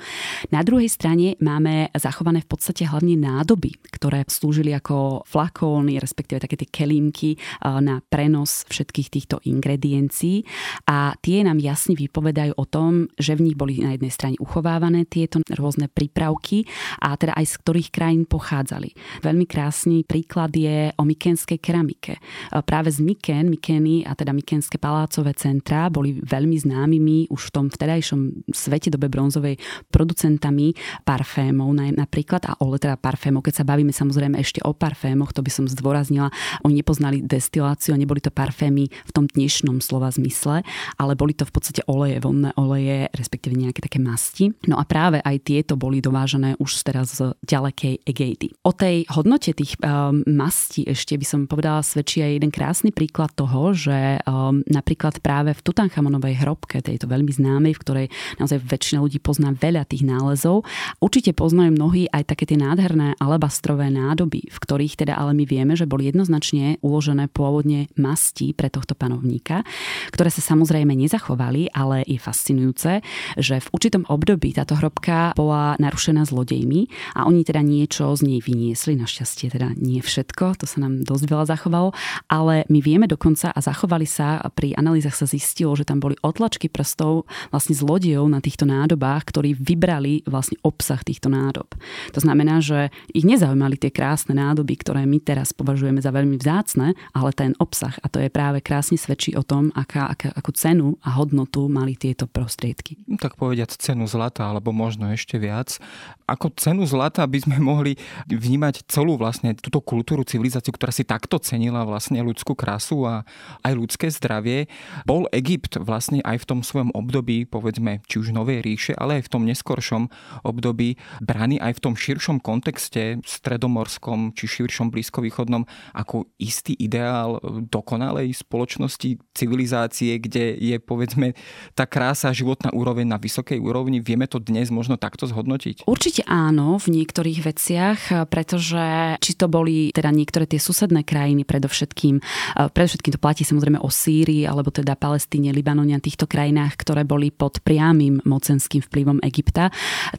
Na 0.52 0.60
druhej 0.60 0.92
strane 0.92 1.40
máme 1.40 1.88
zachované 1.96 2.44
v 2.44 2.52
podstate 2.52 2.84
hlavne 2.84 3.16
nádoby, 3.16 3.80
ktoré 3.96 4.28
slúžili 4.28 4.76
ako 4.76 5.21
flakóny, 5.26 6.00
respektíve 6.00 6.42
také 6.42 6.56
tie 6.58 6.70
kelímky 6.70 7.36
na 7.62 8.00
prenos 8.08 8.64
všetkých 8.70 9.10
týchto 9.12 9.36
ingrediencií 9.44 10.46
a 10.88 11.14
tie 11.20 11.44
nám 11.44 11.60
jasne 11.60 11.98
vypovedajú 11.98 12.56
o 12.56 12.66
tom, 12.66 13.12
že 13.20 13.36
v 13.36 13.52
nich 13.52 13.58
boli 13.60 13.82
na 13.84 13.94
jednej 13.98 14.14
strane 14.14 14.38
uchovávané 14.40 15.04
tieto 15.06 15.44
rôzne 15.52 15.92
prípravky 15.92 16.64
a 17.04 17.18
teda 17.20 17.36
aj 17.36 17.46
z 17.46 17.54
ktorých 17.60 17.90
krajín 17.92 18.24
pochádzali. 18.30 18.96
Veľmi 19.26 19.46
krásny 19.50 20.08
príklad 20.08 20.56
je 20.56 20.96
o 20.96 21.04
mykenskej 21.04 21.60
keramike. 21.60 22.16
Práve 22.64 22.94
z 22.96 23.04
Myken, 23.04 23.52
Mykeny 23.52 24.08
a 24.08 24.16
teda 24.16 24.32
mykenské 24.32 24.80
palácové 24.80 25.36
centrá 25.36 25.92
boli 25.92 26.16
veľmi 26.16 26.56
známymi 26.56 27.28
už 27.28 27.52
v 27.52 27.54
tom 27.54 27.66
vtedajšom 27.68 28.48
svete 28.56 28.88
dobe 28.88 29.12
bronzovej 29.12 29.60
producentami 29.92 30.74
parfémov 31.04 31.74
napríklad 31.76 32.48
a 32.48 32.56
ole 32.64 32.80
teda 32.80 32.96
parfémov. 32.96 33.44
Keď 33.44 33.62
sa 33.62 33.68
bavíme 33.68 33.92
samozrejme 33.92 34.40
ešte 34.40 34.64
o 34.64 34.72
parfémoch, 34.72 35.10
to 35.34 35.42
by 35.44 35.52
som 35.52 35.66
zdôraznila, 35.68 36.30
oni 36.64 36.84
nepoznali 36.84 37.24
destiláciu, 37.24 37.96
neboli 37.96 38.20
to 38.24 38.30
parfémy 38.34 38.90
v 38.90 39.12
tom 39.12 39.26
dnešnom 39.28 39.80
slova 39.80 40.12
zmysle, 40.12 40.64
ale 40.98 41.14
boli 41.16 41.34
to 41.34 41.48
v 41.48 41.54
podstate 41.54 41.82
oleje, 41.88 42.20
vonné 42.22 42.52
oleje, 42.56 43.08
respektíve 43.16 43.56
nejaké 43.56 43.84
také 43.84 44.00
masti. 44.00 44.52
No 44.68 44.78
a 44.78 44.84
práve 44.86 45.24
aj 45.24 45.38
tieto 45.44 45.74
boli 45.80 46.04
dovážené 46.04 46.56
už 46.60 46.84
teraz 46.86 47.18
z 47.18 47.34
ďalekej 47.44 48.06
Egejdy. 48.08 48.48
O 48.64 48.72
tej 48.72 49.06
hodnote 49.12 49.52
tých 49.52 49.76
um, 49.82 50.24
mastí 50.30 50.88
ešte 50.88 51.18
by 51.18 51.26
som 51.26 51.40
povedala 51.50 51.84
svedčí 51.84 52.24
aj 52.24 52.32
jeden 52.38 52.52
krásny 52.54 52.94
príklad 52.94 53.34
toho, 53.34 53.76
že 53.76 54.22
um, 54.24 54.64
napríklad 54.70 55.20
práve 55.20 55.52
v 55.58 55.64
Tutanchamonovej 55.66 56.46
hrobke, 56.46 56.80
tejto 56.80 57.10
veľmi 57.10 57.32
známej, 57.34 57.74
v 57.76 57.82
ktorej 57.84 58.08
naozaj 58.38 58.62
väčšina 58.62 59.02
ľudí 59.02 59.18
pozná 59.20 59.52
veľa 59.52 59.90
tých 59.90 60.06
nálezov, 60.06 60.64
určite 61.02 61.34
poznajú 61.34 61.74
mnohí 61.74 62.06
aj 62.12 62.32
také 62.32 62.46
tie 62.46 62.58
nádherné 62.62 63.18
alabastrové 63.18 63.90
nádoby, 63.90 64.48
v 64.48 64.58
ktorých 64.58 65.01
teda 65.02 65.18
ale 65.18 65.34
my 65.34 65.50
vieme, 65.50 65.74
že 65.74 65.90
boli 65.90 66.06
jednoznačne 66.14 66.78
uložené 66.86 67.26
pôvodne 67.34 67.90
masti 67.98 68.54
pre 68.54 68.70
tohto 68.70 68.94
panovníka, 68.94 69.66
ktoré 70.14 70.30
sa 70.30 70.46
samozrejme 70.46 70.94
nezachovali, 70.94 71.74
ale 71.74 72.06
je 72.06 72.22
fascinujúce, 72.22 73.02
že 73.42 73.58
v 73.58 73.68
určitom 73.74 74.06
období 74.06 74.54
táto 74.54 74.78
hrobka 74.78 75.34
bola 75.34 75.74
narušená 75.82 76.22
zlodejmi 76.30 76.86
a 77.18 77.26
oni 77.26 77.42
teda 77.42 77.64
niečo 77.64 78.14
z 78.14 78.22
nej 78.28 78.40
vyniesli, 78.44 78.94
našťastie 79.00 79.50
teda 79.50 79.74
nie 79.80 80.04
všetko, 80.04 80.60
to 80.60 80.66
sa 80.68 80.84
nám 80.84 81.02
dosť 81.02 81.24
veľa 81.26 81.46
zachovalo, 81.48 81.90
ale 82.28 82.68
my 82.68 82.80
vieme 82.84 83.08
dokonca 83.08 83.50
a 83.56 83.60
zachovali 83.64 84.06
sa, 84.06 84.44
pri 84.52 84.76
analýzach 84.76 85.16
sa 85.16 85.26
zistilo, 85.26 85.74
že 85.74 85.88
tam 85.88 86.04
boli 86.04 86.20
otlačky 86.20 86.68
prstov 86.68 87.26
vlastne 87.50 87.74
zlodejov 87.74 88.28
na 88.28 88.44
týchto 88.44 88.68
nádobách, 88.68 89.32
ktorí 89.32 89.56
vybrali 89.56 90.28
vlastne 90.28 90.60
obsah 90.68 91.00
týchto 91.02 91.32
nádob. 91.32 91.72
To 92.12 92.20
znamená, 92.20 92.60
že 92.60 92.92
ich 93.16 93.24
nezaujímali 93.24 93.80
tie 93.80 93.94
krásne 93.94 94.36
nádoby, 94.36 94.76
ktoré 94.84 94.91
my 95.00 95.24
teraz 95.24 95.56
považujeme 95.56 96.04
za 96.04 96.12
veľmi 96.12 96.36
vzácne, 96.36 96.92
ale 97.16 97.32
ten 97.32 97.56
obsah. 97.64 97.96
A 98.04 98.12
to 98.12 98.20
je 98.20 98.28
práve 98.28 98.60
krásne 98.60 99.00
svedčí 99.00 99.32
o 99.40 99.44
tom, 99.48 99.72
aká, 99.72 100.12
aká, 100.12 100.36
akú 100.36 100.52
cenu 100.52 101.00
a 101.00 101.16
hodnotu 101.16 101.72
mali 101.72 101.96
tieto 101.96 102.28
prostriedky. 102.28 103.00
Tak 103.16 103.40
povediať 103.40 103.80
cenu 103.80 104.04
zlata, 104.12 104.52
alebo 104.52 104.76
možno 104.76 105.08
ešte 105.08 105.40
viac. 105.40 105.80
Ako 106.28 106.52
cenu 106.60 106.84
zlata 106.84 107.24
by 107.24 107.40
sme 107.48 107.58
mohli 107.64 107.96
vnímať 108.28 108.90
celú 108.92 109.16
vlastne 109.16 109.56
túto 109.56 109.80
kultúru, 109.80 110.28
civilizáciu, 110.28 110.74
ktorá 110.74 110.92
si 110.92 111.08
takto 111.08 111.40
cenila 111.40 111.88
vlastne 111.88 112.20
ľudskú 112.20 112.58
krásu 112.58 113.08
a 113.08 113.24
aj 113.62 113.74
ľudské 113.78 114.08
zdravie. 114.10 114.66
Bol 115.06 115.30
Egypt 115.32 115.78
vlastne 115.78 116.20
aj 116.26 116.44
v 116.44 116.48
tom 116.50 116.60
svojom 116.66 116.92
období, 116.98 117.46
povedzme, 117.46 118.02
či 118.10 118.18
už 118.18 118.34
Novej 118.34 118.66
ríše, 118.66 118.94
ale 118.98 119.22
aj 119.22 119.30
v 119.30 119.32
tom 119.32 119.44
neskoršom 119.46 120.10
období 120.42 120.98
braný 121.22 121.62
aj 121.62 121.78
v 121.78 121.84
tom 121.84 121.94
širšom 121.94 122.42
kontexte 122.42 123.22
stredomorskom 123.22 124.34
či 124.34 124.50
širšom 124.50 124.81
blízkovýchodnom 124.90 125.68
ako 125.94 126.26
istý 126.42 126.74
ideál 126.80 127.38
dokonalej 127.70 128.34
spoločnosti, 128.34 129.22
civilizácie, 129.36 130.18
kde 130.18 130.58
je 130.58 130.78
povedzme 130.82 131.38
tá 131.76 131.86
krása 131.86 132.32
životná 132.32 132.72
úroveň 132.72 133.06
na 133.06 133.20
vysokej 133.20 133.60
úrovni. 133.60 134.00
Vieme 134.00 134.26
to 134.26 134.40
dnes 134.40 134.72
možno 134.72 134.96
takto 134.96 135.28
zhodnotiť? 135.28 135.86
Určite 135.86 136.24
áno 136.26 136.80
v 136.80 137.04
niektorých 137.04 137.40
veciach, 137.44 138.00
pretože 138.32 139.16
či 139.20 139.32
to 139.36 139.52
boli 139.52 139.92
teda 139.92 140.10
niektoré 140.10 140.48
tie 140.48 140.58
susedné 140.58 141.04
krajiny 141.04 141.44
predovšetkým, 141.44 142.24
predovšetkým 142.72 143.12
to 143.12 143.20
platí 143.20 143.44
samozrejme 143.44 143.84
o 143.84 143.90
Sýrii 143.92 144.48
alebo 144.48 144.72
teda 144.72 144.96
Palestíne, 144.96 145.52
Libanone 145.52 145.98
a 145.98 146.02
týchto 146.04 146.30
krajinách, 146.30 146.80
ktoré 146.80 147.04
boli 147.04 147.34
pod 147.34 147.60
priamým 147.66 148.24
mocenským 148.24 148.80
vplyvom 148.80 149.20
Egypta. 149.26 149.74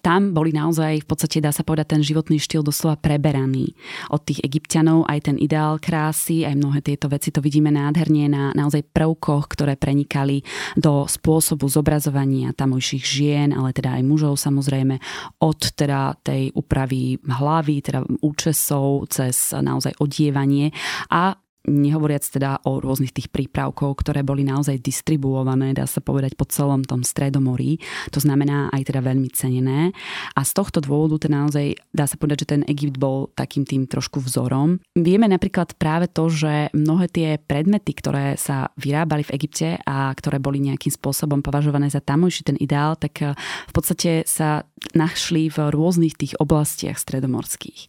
Tam 0.04 0.36
boli 0.36 0.52
naozaj 0.52 1.02
v 1.02 1.08
podstate 1.08 1.40
dá 1.40 1.54
sa 1.54 1.64
povedať 1.64 1.96
ten 1.96 2.02
životný 2.04 2.36
štýl 2.36 2.60
doslova 2.60 2.98
preberaný 3.00 3.72
od 4.12 4.20
tých 4.26 4.44
egyptianov, 4.52 5.08
aj 5.08 5.32
ten 5.32 5.36
ideál 5.40 5.80
krásy, 5.80 6.44
aj 6.44 6.52
mnohé 6.60 6.84
tieto 6.84 7.08
veci 7.08 7.32
to 7.32 7.40
vidíme 7.40 7.72
nádherne 7.72 8.28
na 8.28 8.42
naozaj 8.52 8.84
prvkoch, 8.92 9.48
ktoré 9.48 9.80
prenikali 9.80 10.44
do 10.76 11.08
spôsobu 11.08 11.72
zobrazovania 11.72 12.52
tamojších 12.52 13.04
žien, 13.04 13.48
ale 13.56 13.72
teda 13.72 13.96
aj 13.96 14.02
mužov 14.04 14.36
samozrejme, 14.36 15.00
od 15.40 15.60
teda 15.72 16.12
tej 16.20 16.52
úpravy 16.52 17.16
hlavy, 17.24 17.80
teda 17.80 18.04
účesov, 18.20 19.08
cez 19.08 19.56
naozaj 19.56 19.96
odievanie 19.96 20.68
a 21.08 21.32
Nehovoriac 21.62 22.26
teda 22.26 22.58
o 22.66 22.82
rôznych 22.82 23.14
tých 23.14 23.30
prípravkov, 23.30 24.02
ktoré 24.02 24.26
boli 24.26 24.42
naozaj 24.42 24.82
distribuované, 24.82 25.70
dá 25.70 25.86
sa 25.86 26.02
povedať, 26.02 26.34
po 26.34 26.42
celom 26.42 26.82
tom 26.82 27.06
stredomorí. 27.06 27.78
To 28.10 28.18
znamená 28.18 28.66
aj 28.74 28.90
teda 28.90 28.98
veľmi 28.98 29.30
cenené. 29.30 29.94
A 30.34 30.42
z 30.42 30.52
tohto 30.58 30.82
dôvodu 30.82 31.22
teda 31.22 31.46
naozaj 31.46 31.78
dá 31.94 32.10
sa 32.10 32.18
povedať, 32.18 32.38
že 32.42 32.50
ten 32.58 32.62
Egypt 32.66 32.98
bol 32.98 33.30
takým 33.38 33.62
tým 33.62 33.86
trošku 33.86 34.18
vzorom. 34.18 34.82
Vieme 34.98 35.30
napríklad 35.30 35.78
práve 35.78 36.10
to, 36.10 36.26
že 36.26 36.74
mnohé 36.74 37.06
tie 37.06 37.28
predmety, 37.38 37.94
ktoré 37.94 38.34
sa 38.34 38.74
vyrábali 38.74 39.22
v 39.22 39.34
Egypte 39.38 39.78
a 39.86 40.10
ktoré 40.18 40.42
boli 40.42 40.58
nejakým 40.58 40.90
spôsobom 40.90 41.46
považované 41.46 41.86
za 41.86 42.02
tamojší 42.02 42.42
ten 42.42 42.58
ideál, 42.58 42.98
tak 42.98 43.22
eh, 43.22 43.38
v 43.70 43.72
podstate 43.72 44.26
sa 44.26 44.66
našli 44.98 45.46
v 45.46 45.70
rôznych 45.70 46.18
tých 46.18 46.34
oblastiach 46.42 46.98
stredomorských. 46.98 47.86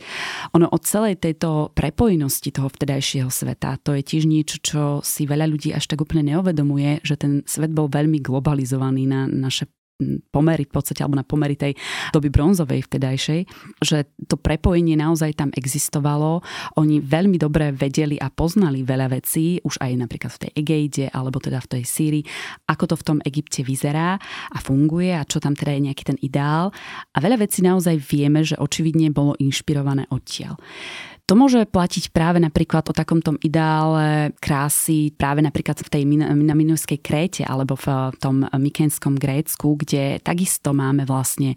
Ono 0.53 0.69
od 0.69 0.81
celej 0.85 1.17
tejto 1.17 1.73
prepojenosti 1.73 2.53
toho 2.53 2.69
vtedajšieho 2.69 3.33
sveta 3.33 3.62
sveta. 3.63 3.79
To 3.87 3.95
je 3.95 4.03
tiež 4.03 4.23
niečo, 4.27 4.59
čo 4.59 4.81
si 4.99 5.23
veľa 5.23 5.47
ľudí 5.47 5.71
až 5.71 5.87
tak 5.87 6.03
úplne 6.03 6.35
neuvedomuje, 6.35 6.99
že 7.07 7.15
ten 7.15 7.41
svet 7.47 7.71
bol 7.71 7.87
veľmi 7.87 8.19
globalizovaný 8.19 9.07
na 9.07 9.25
naše 9.31 9.71
pomery 10.33 10.67
v 10.67 10.73
podstate, 10.73 10.99
alebo 10.99 11.15
na 11.15 11.23
pomery 11.23 11.55
tej 11.55 11.77
doby 12.11 12.27
bronzovej 12.27 12.83
vtedajšej, 12.89 13.45
že 13.79 14.09
to 14.25 14.35
prepojenie 14.35 14.97
naozaj 14.99 15.37
tam 15.37 15.53
existovalo. 15.53 16.43
Oni 16.75 16.99
veľmi 16.99 17.37
dobre 17.39 17.71
vedeli 17.71 18.17
a 18.19 18.27
poznali 18.33 18.83
veľa 18.83 19.13
vecí, 19.13 19.61
už 19.63 19.79
aj 19.79 19.91
napríklad 19.95 20.33
v 20.33 20.41
tej 20.43 20.51
Egejde, 20.59 21.05
alebo 21.13 21.39
teda 21.39 21.61
v 21.61 21.77
tej 21.77 21.83
Sýrii, 21.87 22.23
ako 22.67 22.83
to 22.89 22.95
v 22.99 23.05
tom 23.05 23.19
Egypte 23.23 23.61
vyzerá 23.63 24.17
a 24.51 24.57
funguje 24.59 25.13
a 25.13 25.23
čo 25.23 25.39
tam 25.39 25.55
teda 25.55 25.71
je 25.77 25.85
nejaký 25.87 26.03
ten 26.03 26.17
ideál. 26.19 26.73
A 27.13 27.17
veľa 27.23 27.39
vecí 27.39 27.63
naozaj 27.63 27.95
vieme, 28.03 28.43
že 28.43 28.59
očividne 28.59 29.13
bolo 29.13 29.37
inšpirované 29.39 30.09
odtiaľ. 30.09 30.57
To 31.23 31.39
môže 31.39 31.63
platiť 31.63 32.11
práve 32.11 32.35
napríklad 32.43 32.83
o 32.91 32.93
takom 32.93 33.23
tom 33.23 33.39
ideále 33.39 34.35
krásy 34.43 35.15
práve 35.15 35.39
napríklad 35.39 35.79
v 35.79 35.87
tej 35.87 36.03
Minaminoskej 36.03 36.99
Kréte 36.99 37.47
alebo 37.47 37.79
v 37.79 38.11
tom 38.19 38.43
Mykenskom 38.43 39.15
Grécku, 39.15 39.79
kde 39.79 40.19
takisto 40.19 40.75
máme 40.75 41.07
vlastne, 41.07 41.55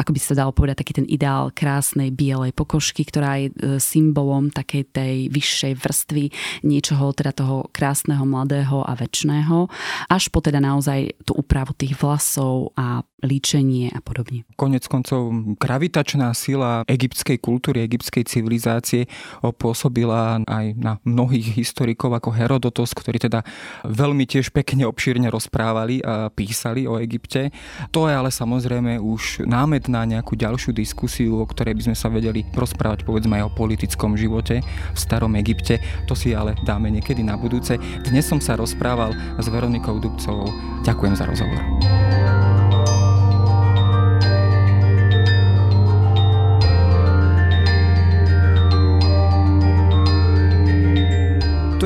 ako 0.00 0.16
by 0.16 0.20
sa 0.20 0.32
dalo 0.32 0.56
povedať, 0.56 0.80
taký 0.80 1.04
ten 1.04 1.06
ideál 1.12 1.52
krásnej 1.52 2.08
bielej 2.08 2.56
pokožky, 2.56 3.04
ktorá 3.04 3.36
je 3.36 3.52
e, 3.52 3.76
symbolom 3.76 4.48
takej 4.48 4.88
tej 4.88 5.16
vyššej 5.28 5.72
vrstvy 5.76 6.24
niečoho 6.64 7.12
teda 7.12 7.36
toho 7.36 7.68
krásneho, 7.68 8.24
mladého 8.24 8.80
a 8.80 8.96
väčšného, 8.96 9.68
až 10.08 10.32
po 10.32 10.40
teda 10.40 10.56
naozaj 10.56 11.20
tú 11.28 11.36
úpravu 11.36 11.76
tých 11.76 12.00
vlasov 12.00 12.72
a 12.80 13.04
líčenie 13.22 13.94
a 13.94 14.02
podobne. 14.02 14.42
Konec 14.58 14.88
koncov 14.90 15.30
gravitačná 15.60 16.34
sila 16.34 16.82
egyptskej 16.90 17.38
kultúry, 17.38 17.86
egyptskej 17.86 18.26
civilizácie 18.26 19.01
Pôsobila 19.40 20.42
aj 20.44 20.66
na 20.78 20.98
mnohých 21.02 21.56
historikov 21.56 22.14
ako 22.16 22.34
Herodotos, 22.34 22.94
ktorí 22.94 23.22
teda 23.22 23.44
veľmi 23.86 24.24
tiež 24.26 24.50
pekne 24.50 24.88
obšírne 24.88 25.28
rozprávali 25.30 26.02
a 26.02 26.28
písali 26.32 26.84
o 26.88 26.98
Egypte. 26.98 27.54
To 27.94 28.06
je 28.08 28.14
ale 28.14 28.30
samozrejme 28.30 28.98
už 28.98 29.46
námed 29.46 29.86
na 29.88 30.04
nejakú 30.06 30.34
ďalšiu 30.34 30.74
diskusiu, 30.74 31.38
o 31.38 31.46
ktorej 31.46 31.78
by 31.78 31.82
sme 31.90 31.96
sa 31.96 32.08
vedeli 32.08 32.44
rozprávať 32.52 33.04
povedzme 33.06 33.38
aj 33.38 33.48
o 33.48 33.54
politickom 33.54 34.18
živote 34.18 34.62
v 34.64 34.98
starom 34.98 35.34
Egypte. 35.38 35.78
To 36.10 36.14
si 36.18 36.34
ale 36.34 36.58
dáme 36.66 36.90
niekedy 36.90 37.22
na 37.22 37.38
budúce. 37.38 37.78
Dnes 38.02 38.26
som 38.26 38.42
sa 38.42 38.58
rozprával 38.58 39.14
s 39.38 39.46
Veronikou 39.48 39.98
Dubcovou. 40.02 40.50
Ďakujem 40.82 41.14
za 41.14 41.24
rozhovor. 41.28 42.01